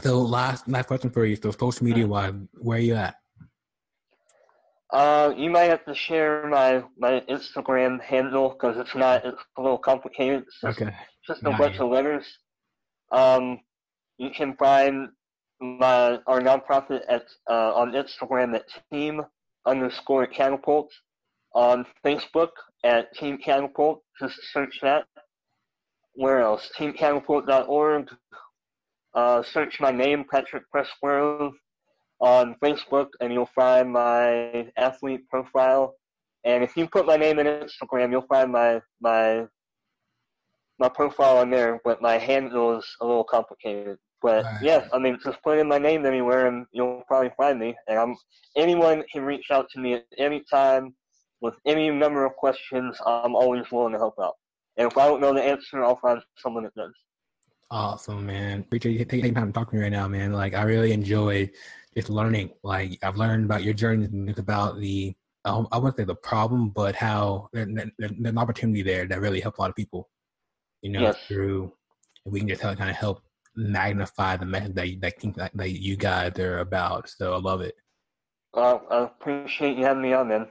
so 0.00 0.20
last 0.20 0.68
last 0.68 0.86
question 0.86 1.10
for 1.10 1.24
you. 1.24 1.36
So 1.36 1.50
social 1.52 1.84
media 1.84 2.06
wise, 2.06 2.34
where 2.54 2.78
are 2.78 2.80
you 2.80 2.94
at? 2.94 3.14
Uh, 4.90 5.32
you 5.36 5.50
might 5.50 5.70
have 5.70 5.84
to 5.84 5.94
share 5.94 6.46
my 6.48 6.82
my 6.98 7.20
Instagram 7.28 8.00
handle 8.00 8.50
because 8.50 8.76
it's 8.76 8.94
not 8.94 9.24
it's 9.24 9.40
a 9.56 9.62
little 9.62 9.78
complicated. 9.78 10.42
It's 10.42 10.60
just, 10.60 10.82
okay. 10.82 10.94
Just 11.26 11.42
a 11.44 11.50
bunch 11.50 11.78
of 11.78 11.88
letters. 11.88 12.26
Um, 13.12 13.60
you 14.22 14.30
can 14.30 14.56
find 14.56 15.08
my 15.60 16.18
our 16.26 16.40
nonprofit 16.40 17.02
at 17.08 17.24
uh, 17.50 17.72
on 17.74 17.92
Instagram 17.92 18.54
at 18.54 18.64
team 18.90 19.22
underscore 19.66 20.26
catapult. 20.26 20.90
On 21.54 21.84
Facebook 22.04 22.52
at 22.82 23.14
Team 23.14 23.36
Catapult. 23.36 24.02
Just 24.18 24.38
search 24.52 24.78
that. 24.80 25.04
Where 26.14 26.40
else? 26.40 26.70
TeamCatapult.org. 26.78 28.08
Uh, 29.14 29.42
search 29.42 29.78
my 29.78 29.90
name, 29.90 30.24
Patrick 30.30 30.64
Pressgrove, 30.74 31.52
on 32.20 32.56
Facebook, 32.64 33.08
and 33.20 33.32
you'll 33.32 33.50
find 33.54 33.92
my 33.92 34.66
athlete 34.78 35.28
profile. 35.28 35.94
And 36.44 36.64
if 36.64 36.74
you 36.76 36.86
put 36.86 37.04
my 37.04 37.16
name 37.16 37.38
in 37.38 37.46
Instagram, 37.46 38.10
you'll 38.10 38.26
find 38.28 38.50
my 38.50 38.80
my 39.00 39.44
my 40.78 40.88
profile 40.88 41.36
on 41.38 41.50
there. 41.50 41.80
But 41.84 42.00
my 42.00 42.16
handle 42.16 42.78
is 42.78 42.86
a 43.02 43.06
little 43.06 43.24
complicated. 43.24 43.98
But 44.22 44.44
right. 44.44 44.62
yeah, 44.62 44.88
I 44.92 44.98
mean, 44.98 45.18
just 45.22 45.42
put 45.42 45.58
in 45.58 45.68
my 45.68 45.78
name 45.78 46.06
anywhere, 46.06 46.46
and 46.46 46.66
you'll 46.72 47.02
probably 47.08 47.32
find 47.36 47.58
me. 47.58 47.74
And 47.88 47.98
I'm 47.98 48.16
anyone 48.56 49.02
can 49.12 49.24
reach 49.24 49.50
out 49.50 49.68
to 49.70 49.80
me 49.80 49.94
at 49.94 50.04
any 50.18 50.44
time 50.50 50.94
with 51.40 51.54
any 51.66 51.90
number 51.90 52.24
of 52.24 52.34
questions. 52.36 52.96
I'm 53.04 53.34
always 53.34 53.64
willing 53.70 53.92
to 53.92 53.98
help 53.98 54.14
out. 54.22 54.34
And 54.76 54.90
if 54.90 54.96
I 54.96 55.06
don't 55.06 55.20
know 55.20 55.34
the 55.34 55.42
answer, 55.42 55.84
I'll 55.84 55.96
find 55.96 56.20
someone 56.38 56.64
that 56.64 56.74
does. 56.74 56.92
Awesome, 57.70 58.26
man. 58.26 58.60
Appreciate 58.60 58.98
you 58.98 59.04
taking 59.04 59.34
time 59.34 59.46
to 59.46 59.52
talk 59.52 59.70
to 59.70 59.76
me 59.76 59.82
right 59.82 59.92
now, 59.92 60.06
man. 60.06 60.32
Like, 60.32 60.54
I 60.54 60.62
really 60.62 60.92
enjoy 60.92 61.50
just 61.96 62.10
learning. 62.10 62.50
Like, 62.62 62.98
I've 63.02 63.16
learned 63.16 63.44
about 63.44 63.64
your 63.64 63.74
journey 63.74 64.04
and 64.04 64.28
it's 64.28 64.38
about 64.38 64.78
the, 64.78 65.14
um, 65.44 65.68
I 65.72 65.78
wouldn't 65.78 65.96
say 65.96 66.04
the 66.04 66.14
problem, 66.14 66.70
but 66.70 66.94
how 66.94 67.48
there's 67.52 67.68
an 67.98 68.38
opportunity 68.38 68.82
there 68.82 69.06
that 69.06 69.20
really 69.20 69.40
helps 69.40 69.58
a 69.58 69.62
lot 69.62 69.70
of 69.70 69.76
people, 69.76 70.08
you 70.82 70.90
know, 70.90 71.00
yes. 71.00 71.16
through, 71.26 71.72
we 72.24 72.40
can 72.40 72.48
just 72.48 72.62
help, 72.62 72.78
kind 72.78 72.90
of 72.90 72.96
help 72.96 73.22
magnify 73.56 74.36
the 74.36 74.46
message 74.46 74.74
that, 74.74 75.00
that, 75.00 75.34
that, 75.36 75.50
that 75.54 75.70
you 75.70 75.96
guys 75.96 76.38
are 76.38 76.58
about. 76.58 77.08
So 77.08 77.34
I 77.34 77.38
love 77.38 77.60
it. 77.60 77.74
Uh, 78.54 78.78
I 78.90 79.04
appreciate 79.04 79.78
you 79.78 79.84
having 79.84 80.02
me 80.02 80.12
on, 80.12 80.28
man. 80.28 80.46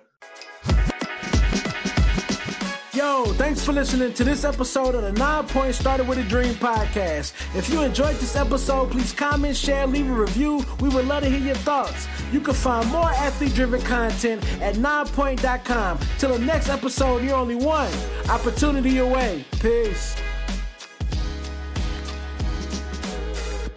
Yo, 2.93 3.23
thanks 3.33 3.63
for 3.63 3.71
listening 3.71 4.13
to 4.13 4.23
this 4.25 4.43
episode 4.43 4.95
of 4.95 5.01
the 5.01 5.13
Nine 5.13 5.47
Point 5.47 5.73
Started 5.73 6.07
with 6.07 6.17
a 6.17 6.23
Dream 6.23 6.53
podcast. 6.55 7.33
If 7.55 7.69
you 7.69 7.81
enjoyed 7.83 8.17
this 8.17 8.35
episode, 8.35 8.91
please 8.91 9.13
comment, 9.13 9.55
share, 9.55 9.87
leave 9.87 10.09
a 10.09 10.13
review. 10.13 10.65
We 10.81 10.89
would 10.89 11.07
love 11.07 11.23
to 11.23 11.29
hear 11.29 11.39
your 11.39 11.55
thoughts. 11.55 12.07
You 12.33 12.41
can 12.41 12.53
find 12.53 12.85
more 12.89 13.09
athlete 13.11 13.55
driven 13.55 13.81
content 13.81 14.43
at 14.61 14.75
ninepoint.com. 14.75 15.99
Till 16.17 16.37
the 16.37 16.45
next 16.45 16.67
episode, 16.67 17.23
you're 17.23 17.35
only 17.35 17.55
one 17.55 17.91
opportunity 18.29 18.97
away. 18.97 19.45
Peace. 19.61 20.15